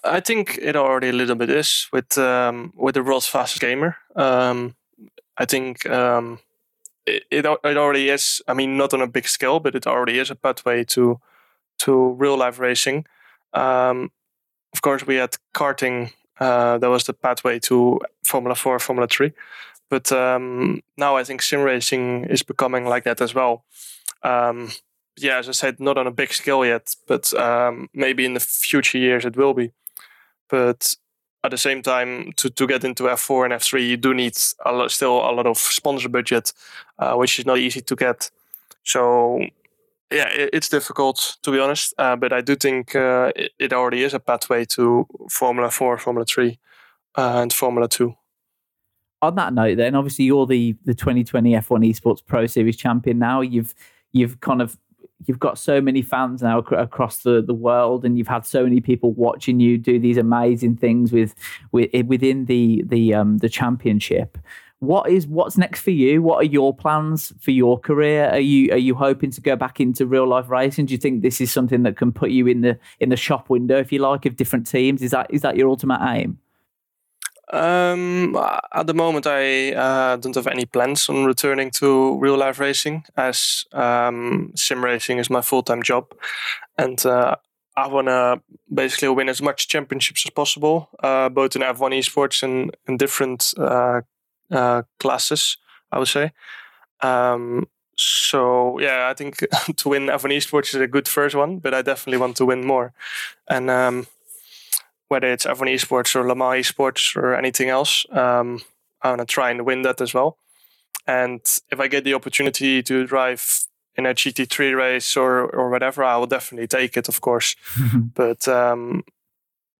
I 0.02 0.20
think 0.20 0.58
it 0.62 0.76
already 0.76 1.10
a 1.10 1.12
little 1.12 1.36
bit 1.36 1.50
is 1.50 1.88
with 1.92 2.16
um, 2.16 2.72
with 2.74 2.94
the 2.94 3.02
world's 3.02 3.26
fastest 3.26 3.60
gamer. 3.60 3.96
Um, 4.16 4.74
i 5.36 5.44
think 5.44 5.84
um, 5.90 6.38
it, 7.06 7.24
it, 7.30 7.44
it 7.44 7.76
already 7.76 8.08
is 8.08 8.40
i 8.46 8.54
mean 8.54 8.76
not 8.76 8.94
on 8.94 9.02
a 9.02 9.06
big 9.16 9.26
scale 9.26 9.58
but 9.58 9.74
it 9.74 9.86
already 9.86 10.18
is 10.20 10.30
a 10.30 10.36
pathway 10.36 10.84
to 10.84 11.20
to 11.78 12.12
real 12.12 12.36
life 12.36 12.58
racing. 12.58 13.04
Um, 13.52 14.10
of 14.74 14.82
course, 14.82 15.06
we 15.06 15.16
had 15.16 15.36
karting. 15.54 16.12
Uh, 16.38 16.78
that 16.78 16.90
was 16.90 17.04
the 17.04 17.12
pathway 17.12 17.60
to 17.60 18.00
Formula 18.24 18.54
Four, 18.54 18.78
Formula 18.80 19.06
Three. 19.06 19.32
But 19.88 20.10
um, 20.10 20.80
now 20.96 21.16
I 21.16 21.24
think 21.24 21.42
sim 21.42 21.60
racing 21.60 22.24
is 22.24 22.42
becoming 22.42 22.84
like 22.84 23.04
that 23.04 23.20
as 23.20 23.34
well. 23.34 23.64
Um, 24.22 24.70
yeah, 25.16 25.38
as 25.38 25.48
I 25.48 25.52
said, 25.52 25.78
not 25.78 25.96
on 25.96 26.06
a 26.06 26.10
big 26.10 26.32
scale 26.32 26.64
yet, 26.64 26.96
but 27.06 27.32
um, 27.34 27.88
maybe 27.94 28.24
in 28.24 28.34
the 28.34 28.40
future 28.40 28.98
years 28.98 29.24
it 29.24 29.36
will 29.36 29.54
be. 29.54 29.70
But 30.48 30.96
at 31.44 31.50
the 31.50 31.58
same 31.58 31.82
time, 31.82 32.32
to, 32.36 32.50
to 32.50 32.66
get 32.66 32.84
into 32.84 33.04
F4 33.04 33.44
and 33.44 33.54
F3, 33.54 33.88
you 33.88 33.96
do 33.96 34.14
need 34.14 34.36
a 34.64 34.72
lot, 34.72 34.90
still 34.90 35.18
a 35.18 35.30
lot 35.30 35.46
of 35.46 35.58
sponsor 35.58 36.08
budget, 36.08 36.52
uh, 36.98 37.14
which 37.14 37.38
is 37.38 37.46
not 37.46 37.58
easy 37.58 37.80
to 37.82 37.94
get. 37.94 38.30
So 38.82 39.46
yeah, 40.10 40.28
it's 40.30 40.68
difficult 40.68 41.36
to 41.42 41.50
be 41.50 41.58
honest, 41.58 41.94
uh, 41.98 42.16
but 42.16 42.32
I 42.32 42.40
do 42.40 42.56
think 42.56 42.94
uh, 42.94 43.32
it, 43.58 43.72
already 43.72 44.02
is 44.02 44.14
a 44.14 44.20
pathway 44.20 44.64
to 44.66 45.06
Formula 45.30 45.70
Four, 45.70 45.98
Formula 45.98 46.24
Three, 46.24 46.58
uh, 47.16 47.40
and 47.42 47.52
Formula 47.52 47.88
Two. 47.88 48.14
On 49.22 49.34
that 49.36 49.54
note, 49.54 49.76
then 49.76 49.94
obviously 49.94 50.26
you're 50.26 50.46
the 50.46 50.76
the 50.84 50.94
2020 50.94 51.52
F1 51.52 51.90
Esports 51.90 52.24
Pro 52.24 52.46
Series 52.46 52.76
champion 52.76 53.18
now. 53.18 53.40
You've 53.40 53.74
you've 54.12 54.40
kind 54.40 54.60
of 54.60 54.78
you've 55.26 55.38
got 55.38 55.58
so 55.58 55.80
many 55.80 56.02
fans 56.02 56.42
now 56.42 56.60
ac- 56.60 56.76
across 56.76 57.22
the, 57.22 57.42
the 57.42 57.54
world, 57.54 58.04
and 58.04 58.18
you've 58.18 58.28
had 58.28 58.46
so 58.46 58.64
many 58.64 58.80
people 58.80 59.12
watching 59.12 59.60
you 59.60 59.78
do 59.78 59.98
these 59.98 60.18
amazing 60.18 60.76
things 60.76 61.12
with, 61.12 61.34
with 61.72 61.90
within 62.06 62.46
the 62.46 62.82
the 62.86 63.14
um, 63.14 63.38
the 63.38 63.48
championship 63.48 64.38
what 64.80 65.10
is 65.10 65.26
what's 65.26 65.56
next 65.56 65.80
for 65.80 65.90
you? 65.90 66.22
What 66.22 66.38
are 66.38 66.48
your 66.48 66.74
plans 66.74 67.32
for 67.40 67.50
your 67.50 67.78
career? 67.78 68.28
Are 68.30 68.38
you 68.38 68.72
are 68.72 68.78
you 68.78 68.94
hoping 68.94 69.30
to 69.32 69.40
go 69.40 69.56
back 69.56 69.80
into 69.80 70.06
real 70.06 70.26
life 70.26 70.48
racing? 70.48 70.86
Do 70.86 70.92
you 70.92 70.98
think 70.98 71.22
this 71.22 71.40
is 71.40 71.50
something 71.52 71.82
that 71.84 71.96
can 71.96 72.12
put 72.12 72.30
you 72.30 72.46
in 72.46 72.60
the 72.60 72.78
in 73.00 73.08
the 73.08 73.16
shop 73.16 73.50
window, 73.50 73.78
if 73.78 73.92
you 73.92 73.98
like, 73.98 74.26
of 74.26 74.36
different 74.36 74.66
teams? 74.66 75.02
Is 75.02 75.10
that 75.12 75.28
is 75.30 75.42
that 75.42 75.56
your 75.56 75.68
ultimate 75.68 76.00
aim? 76.02 76.38
Um, 77.52 78.36
at 78.72 78.86
the 78.86 78.94
moment, 78.94 79.26
I 79.26 79.72
uh, 79.74 80.16
don't 80.16 80.34
have 80.34 80.46
any 80.46 80.64
plans 80.64 81.08
on 81.08 81.24
returning 81.24 81.70
to 81.72 82.18
real 82.18 82.36
life 82.36 82.58
racing, 82.58 83.04
as 83.16 83.64
um, 83.72 84.52
sim 84.56 84.82
racing 84.82 85.18
is 85.18 85.30
my 85.30 85.40
full 85.40 85.62
time 85.62 85.82
job, 85.82 86.12
and 86.78 87.04
uh, 87.04 87.36
I 87.76 87.86
want 87.88 88.08
to 88.08 88.40
basically 88.72 89.08
win 89.08 89.28
as 89.28 89.42
much 89.42 89.68
championships 89.68 90.24
as 90.26 90.30
possible, 90.30 90.88
uh, 91.02 91.28
both 91.28 91.54
in 91.54 91.62
F1 91.62 91.98
esports 91.98 92.42
and 92.42 92.74
in 92.88 92.96
different 92.96 93.52
uh, 93.58 94.00
uh, 94.50 94.82
classes. 94.98 95.58
I 95.94 95.98
would 95.98 96.08
say. 96.08 96.32
Um, 97.00 97.68
so 97.96 98.78
yeah, 98.80 99.08
I 99.08 99.14
think 99.14 99.36
to 99.76 99.88
win 99.88 100.06
F1 100.06 100.36
esports 100.36 100.74
is 100.74 100.80
a 100.80 100.88
good 100.88 101.08
first 101.08 101.36
one, 101.36 101.58
but 101.58 101.72
I 101.72 101.82
definitely 101.82 102.18
want 102.18 102.36
to 102.38 102.46
win 102.46 102.66
more. 102.66 102.92
And 103.48 103.70
um, 103.70 104.06
whether 105.08 105.32
it's 105.32 105.46
F1 105.46 105.72
esports 105.72 106.16
or 106.16 106.26
Le 106.26 106.34
Mans 106.34 106.66
esports 106.66 107.16
or 107.16 107.34
anything 107.34 107.68
else, 107.68 108.04
um, 108.10 108.62
I 109.02 109.10
want 109.10 109.20
to 109.20 109.26
try 109.26 109.50
and 109.50 109.64
win 109.64 109.82
that 109.82 110.00
as 110.00 110.12
well. 110.12 110.38
And 111.06 111.40
if 111.70 111.78
I 111.78 111.88
get 111.88 112.04
the 112.04 112.14
opportunity 112.14 112.82
to 112.82 113.06
drive 113.06 113.66
in 113.96 114.06
a 114.06 114.14
GT3 114.14 114.76
race 114.76 115.16
or 115.16 115.44
or 115.54 115.70
whatever, 115.70 116.02
I 116.02 116.16
will 116.16 116.26
definitely 116.26 116.66
take 116.66 116.96
it, 116.96 117.08
of 117.08 117.20
course. 117.20 117.54
but 118.14 118.48
um, 118.48 119.04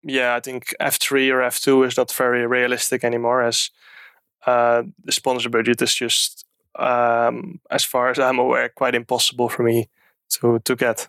yeah, 0.02 0.36
I 0.36 0.40
think 0.40 0.74
F3 0.80 1.32
or 1.32 1.38
F2 1.38 1.86
is 1.86 1.96
not 1.96 2.12
very 2.12 2.46
realistic 2.46 3.02
anymore, 3.02 3.42
as 3.42 3.70
uh, 4.46 4.82
the 5.04 5.12
sponsor 5.12 5.48
budget 5.48 5.80
is 5.82 5.94
just, 5.94 6.44
um, 6.78 7.60
as 7.70 7.84
far 7.84 8.10
as 8.10 8.18
I'm 8.18 8.38
aware, 8.38 8.68
quite 8.68 8.94
impossible 8.94 9.48
for 9.48 9.62
me 9.62 9.88
to 10.30 10.58
to 10.60 10.76
get. 10.76 11.08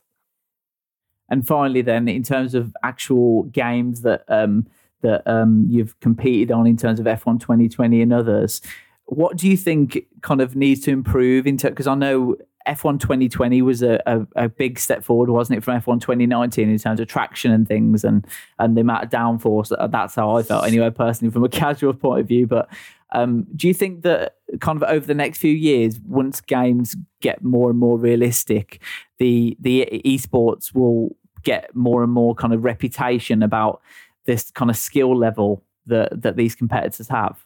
And 1.29 1.45
finally, 1.45 1.81
then, 1.81 2.07
in 2.07 2.23
terms 2.23 2.53
of 2.53 2.75
actual 2.83 3.43
games 3.43 4.01
that 4.01 4.23
um, 4.27 4.67
that 5.01 5.27
um, 5.27 5.65
you've 5.69 5.99
competed 5.99 6.51
on 6.51 6.67
in 6.67 6.77
terms 6.77 6.99
of 6.99 7.05
F1 7.05 7.39
2020 7.39 8.01
and 8.01 8.13
others, 8.13 8.61
what 9.05 9.37
do 9.37 9.47
you 9.47 9.57
think 9.57 10.05
kind 10.21 10.41
of 10.41 10.55
needs 10.55 10.81
to 10.81 10.91
improve 10.91 11.47
into? 11.47 11.69
Because 11.69 11.87
I 11.87 11.95
know 11.95 12.37
F1 12.67 12.99
2020 12.99 13.61
was 13.61 13.83
a, 13.83 14.01
a, 14.05 14.27
a, 14.35 14.49
big 14.49 14.79
step 14.79 15.03
forward, 15.03 15.29
wasn't 15.29 15.57
it, 15.57 15.63
from 15.63 15.79
F1 15.79 16.01
2019 16.01 16.69
in 16.69 16.77
terms 16.79 16.99
of 16.99 17.07
traction 17.07 17.51
and 17.51 17.67
things 17.67 18.03
and 18.03 18.25
and 18.59 18.75
the 18.75 18.81
amount 18.81 19.03
of 19.03 19.09
downforce. 19.09 19.71
That's 19.91 20.15
how 20.15 20.35
I 20.35 20.43
felt 20.43 20.65
anyway, 20.65 20.89
personally, 20.89 21.31
from 21.31 21.43
a 21.43 21.49
casual 21.63 21.93
point 21.93 22.21
of 22.21 22.27
view. 22.27 22.47
But 22.47 22.69
um, 23.11 23.45
do 23.55 23.67
you 23.67 23.73
think 23.73 24.01
that 24.01 24.37
kind 24.59 24.81
of 24.81 24.89
over 24.89 25.05
the 25.05 25.13
next 25.13 25.37
few 25.39 25.53
years, 25.53 25.99
once 25.99 26.41
games 26.41 26.95
get 27.21 27.43
more 27.43 27.69
and 27.69 27.79
more 27.79 27.97
realistic, 27.97 28.81
the 29.19 29.55
the 29.59 30.01
esports 30.05 30.73
will 30.73 31.15
get 31.43 31.75
more 31.75 32.03
and 32.03 32.11
more 32.11 32.33
kind 32.33 32.53
of 32.53 32.63
reputation 32.63 33.43
about 33.43 33.81
this 34.25 34.49
kind 34.51 34.71
of 34.71 34.77
skill 34.77 35.15
level 35.15 35.63
that 35.85 36.21
that 36.21 36.35
these 36.35 36.55
competitors 36.55 37.07
have? 37.09 37.45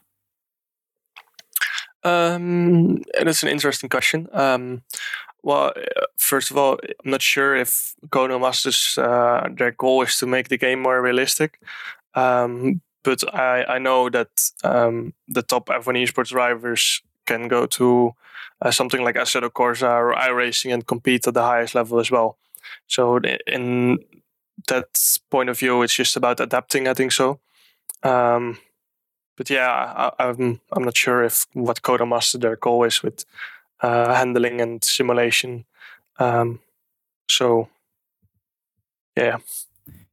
Um, 2.04 3.04
it's 3.14 3.44
an 3.44 3.50
interesting 3.50 3.90
question. 3.90 4.28
Um, 4.32 4.84
well, 5.44 5.74
first 6.18 6.52
of 6.52 6.58
all, 6.58 6.78
I'm 7.04 7.12
not 7.12 7.22
sure 7.22 7.56
if 7.56 7.96
Codemasters 8.10 8.98
uh, 8.98 9.50
their 9.56 9.72
goal 9.72 10.02
is 10.02 10.18
to 10.18 10.28
make 10.28 10.50
the 10.50 10.58
game 10.58 10.82
more 10.82 11.02
realistic. 11.02 11.60
Um, 12.16 12.82
but 13.04 13.24
I, 13.34 13.64
I 13.64 13.80
know 13.80 14.10
that 14.10 14.30
um, 14.64 15.14
the 15.28 15.42
top 15.42 15.68
F1 15.68 16.04
esports 16.04 16.30
drivers 16.30 17.02
can 17.26 17.48
go 17.48 17.66
to 17.68 18.14
uh, 18.62 18.72
something 18.72 19.04
like 19.04 19.16
Assetto 19.16 19.50
Corsa 19.50 19.90
or 19.90 20.14
iRacing 20.14 20.74
and 20.74 20.86
compete 20.86 21.28
at 21.28 21.34
the 21.34 21.44
highest 21.44 21.76
level 21.76 22.00
as 22.00 22.12
well. 22.12 22.38
So 22.88 23.20
in 23.48 24.00
that 24.68 24.88
point 25.32 25.50
of 25.50 25.58
view, 25.58 25.82
it's 25.82 25.96
just 25.96 26.18
about 26.18 26.40
adapting. 26.40 26.88
I 26.88 26.94
think 26.94 27.12
so. 27.12 27.40
Um, 28.04 28.58
but 29.40 29.50
yeah, 29.50 30.12
I, 30.20 30.28
am 30.28 30.36
I'm, 30.38 30.62
I'm 30.74 30.84
not 30.84 30.98
sure 30.98 31.24
if 31.24 31.48
what 31.54 31.82
Codemaster 31.82 32.42
their 32.42 32.58
goal 32.58 32.84
is 32.84 33.02
with 33.02 33.24
uh, 33.80 34.14
handling 34.14 34.60
and 34.60 34.84
simulation. 34.84 35.64
Um, 36.20 36.60
so 37.30 37.70
yeah, 39.16 39.38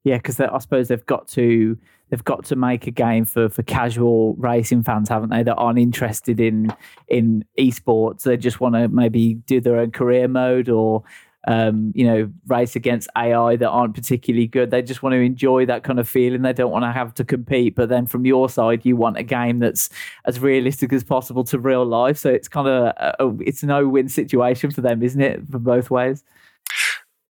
yeah, 0.04 0.18
because 0.18 0.38
I 0.38 0.56
suppose 0.58 0.86
they've 0.86 1.04
got 1.06 1.26
to 1.30 1.76
they've 2.08 2.22
got 2.22 2.44
to 2.44 2.54
make 2.54 2.86
a 2.86 2.92
game 2.92 3.24
for 3.24 3.48
for 3.48 3.64
casual 3.64 4.36
racing 4.36 4.84
fans, 4.84 5.08
haven't 5.08 5.30
they? 5.30 5.42
That 5.42 5.56
aren't 5.56 5.80
interested 5.80 6.38
in 6.38 6.72
in 7.08 7.44
esports. 7.58 8.22
They 8.22 8.36
just 8.36 8.60
want 8.60 8.76
to 8.76 8.86
maybe 8.86 9.34
do 9.34 9.60
their 9.60 9.78
own 9.80 9.90
career 9.90 10.28
mode 10.28 10.68
or 10.68 11.02
um, 11.46 11.92
you 11.94 12.04
know, 12.04 12.30
race 12.48 12.74
against 12.74 13.08
AI 13.16 13.54
that 13.56 13.68
aren't 13.68 13.94
particularly 13.94 14.48
good. 14.48 14.70
They 14.70 14.82
just 14.82 15.02
want 15.02 15.12
to 15.12 15.20
enjoy 15.20 15.64
that 15.66 15.84
kind 15.84 16.00
of 16.00 16.08
feeling. 16.08 16.42
They 16.42 16.52
don't 16.52 16.72
want 16.72 16.84
to 16.84 16.92
have 16.92 17.14
to 17.14 17.24
compete. 17.24 17.76
But 17.76 17.88
then 17.88 18.06
from 18.06 18.26
your 18.26 18.48
side, 18.48 18.84
you 18.84 18.96
want 18.96 19.16
a 19.16 19.22
game 19.22 19.60
that's 19.60 19.88
as 20.24 20.40
realistic 20.40 20.92
as 20.92 21.04
possible 21.04 21.44
to 21.44 21.58
real 21.58 21.84
life. 21.84 22.18
So 22.18 22.30
it's 22.30 22.48
kind 22.48 22.66
of 22.66 22.74
a, 22.74 23.16
a, 23.20 23.36
it's 23.40 23.62
a 23.62 23.66
no-win 23.66 24.08
situation 24.08 24.72
for 24.72 24.80
them, 24.80 25.02
isn't 25.02 25.20
it, 25.20 25.46
for 25.48 25.60
both 25.60 25.88
ways? 25.88 26.24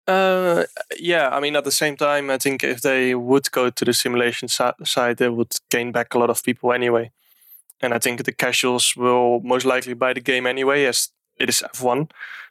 Uh, 0.07 0.63
yeah. 0.97 1.29
I 1.29 1.41
mean, 1.41 1.57
at 1.57 1.65
the 1.65 1.71
same 1.71 1.97
time, 1.97 2.29
I 2.29 2.37
think 2.37 2.63
if 2.63 2.81
they 2.81 3.15
would 3.15 3.51
go 3.51 3.69
to 3.69 3.85
the 3.85 3.93
simulation 3.93 4.47
side, 4.47 5.17
they 5.17 5.29
would 5.29 5.55
gain 5.69 5.91
back 5.91 6.13
a 6.13 6.19
lot 6.19 6.29
of 6.29 6.41
people 6.41 6.71
anyway. 6.71 7.11
And 7.81 7.93
I 7.93 7.99
think 7.99 8.23
the 8.23 8.31
casuals 8.31 8.95
will 8.95 9.41
most 9.41 9.65
likely 9.65 9.93
buy 9.93 10.13
the 10.13 10.21
game 10.21 10.47
anyway, 10.47 10.85
as 10.85 11.09
it 11.37 11.49
is 11.49 11.61
F1. 11.73 12.09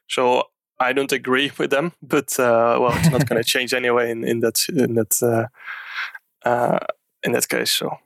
So 0.08 0.48
I 0.80 0.92
don't 0.92 1.12
agree 1.12 1.52
with 1.56 1.70
them, 1.70 1.92
but 2.02 2.38
uh, 2.38 2.78
well, 2.80 2.92
it's 2.96 3.10
not 3.10 3.28
going 3.28 3.42
to 3.42 3.48
change 3.48 3.72
anyway 3.72 4.10
in, 4.10 4.24
in 4.24 4.40
that 4.40 4.58
in 4.68 4.94
that 4.94 5.22
uh, 5.22 6.48
uh, 6.48 6.78
in 7.22 7.32
that 7.32 7.48
case. 7.48 7.72
So 7.72 7.98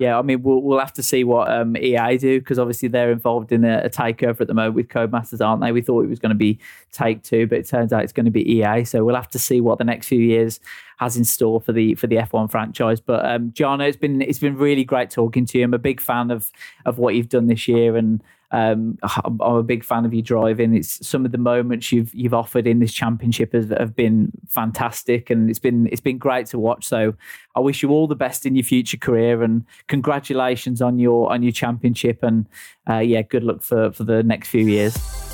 yeah, 0.00 0.18
I 0.18 0.22
mean, 0.22 0.42
we'll 0.42 0.60
we'll 0.60 0.80
have 0.80 0.92
to 0.94 1.04
see 1.04 1.22
what 1.22 1.48
um, 1.50 1.76
EA 1.76 2.18
do 2.18 2.40
because 2.40 2.58
obviously 2.58 2.88
they're 2.88 3.12
involved 3.12 3.52
in 3.52 3.64
a, 3.64 3.82
a, 3.84 3.90
takeover 3.90 4.40
at 4.40 4.48
the 4.48 4.54
moment 4.54 4.74
with 4.74 4.88
Codemasters, 4.88 5.44
aren't 5.44 5.62
they? 5.62 5.70
We 5.70 5.82
thought 5.82 6.02
it 6.02 6.08
was 6.08 6.18
going 6.18 6.30
to 6.30 6.36
be 6.36 6.58
Take 6.90 7.22
Two, 7.22 7.46
but 7.46 7.58
it 7.58 7.68
turns 7.68 7.92
out 7.92 8.02
it's 8.02 8.12
going 8.12 8.24
to 8.24 8.32
be 8.32 8.56
EA. 8.56 8.84
So 8.84 9.04
we'll 9.04 9.14
have 9.14 9.30
to 9.30 9.38
see 9.38 9.60
what 9.60 9.78
the 9.78 9.84
next 9.84 10.08
few 10.08 10.18
years 10.18 10.58
has 10.98 11.16
in 11.16 11.24
store 11.24 11.60
for 11.60 11.72
the 11.72 11.94
for 11.94 12.08
the 12.08 12.16
F1 12.16 12.50
franchise. 12.50 13.00
But 13.00 13.24
um, 13.24 13.52
it's 13.56 13.96
been 13.96 14.20
it's 14.20 14.40
been 14.40 14.56
really 14.56 14.84
great 14.84 15.10
talking 15.10 15.46
to 15.46 15.58
you. 15.58 15.64
I'm 15.64 15.74
a 15.74 15.78
big 15.78 16.00
fan 16.00 16.32
of 16.32 16.50
of 16.84 16.98
what 16.98 17.14
you've 17.14 17.28
done 17.28 17.46
this 17.46 17.68
year 17.68 17.96
and 17.96 18.20
um, 18.50 18.98
I'm 19.24 19.40
a 19.40 19.62
big 19.62 19.84
fan 19.84 20.04
of 20.04 20.14
you 20.14 20.22
driving. 20.22 20.74
It's 20.74 21.06
some 21.06 21.24
of 21.24 21.32
the 21.32 21.38
moments 21.38 21.90
you've 21.92 22.14
you've 22.14 22.34
offered 22.34 22.66
in 22.66 22.78
this 22.78 22.92
championship 22.92 23.52
have, 23.52 23.70
have 23.70 23.96
been 23.96 24.32
fantastic, 24.48 25.30
and 25.30 25.50
it's 25.50 25.58
been 25.58 25.88
it's 25.90 26.00
been 26.00 26.18
great 26.18 26.46
to 26.46 26.58
watch. 26.58 26.84
So 26.84 27.14
I 27.56 27.60
wish 27.60 27.82
you 27.82 27.90
all 27.90 28.06
the 28.06 28.14
best 28.14 28.46
in 28.46 28.54
your 28.54 28.64
future 28.64 28.96
career, 28.96 29.42
and 29.42 29.64
congratulations 29.88 30.80
on 30.80 30.98
your 30.98 31.32
on 31.32 31.42
your 31.42 31.52
championship, 31.52 32.22
and 32.22 32.46
uh, 32.88 32.98
yeah, 32.98 33.22
good 33.22 33.44
luck 33.44 33.62
for 33.62 33.92
for 33.92 34.04
the 34.04 34.22
next 34.22 34.48
few 34.48 34.66
years. 34.66 35.33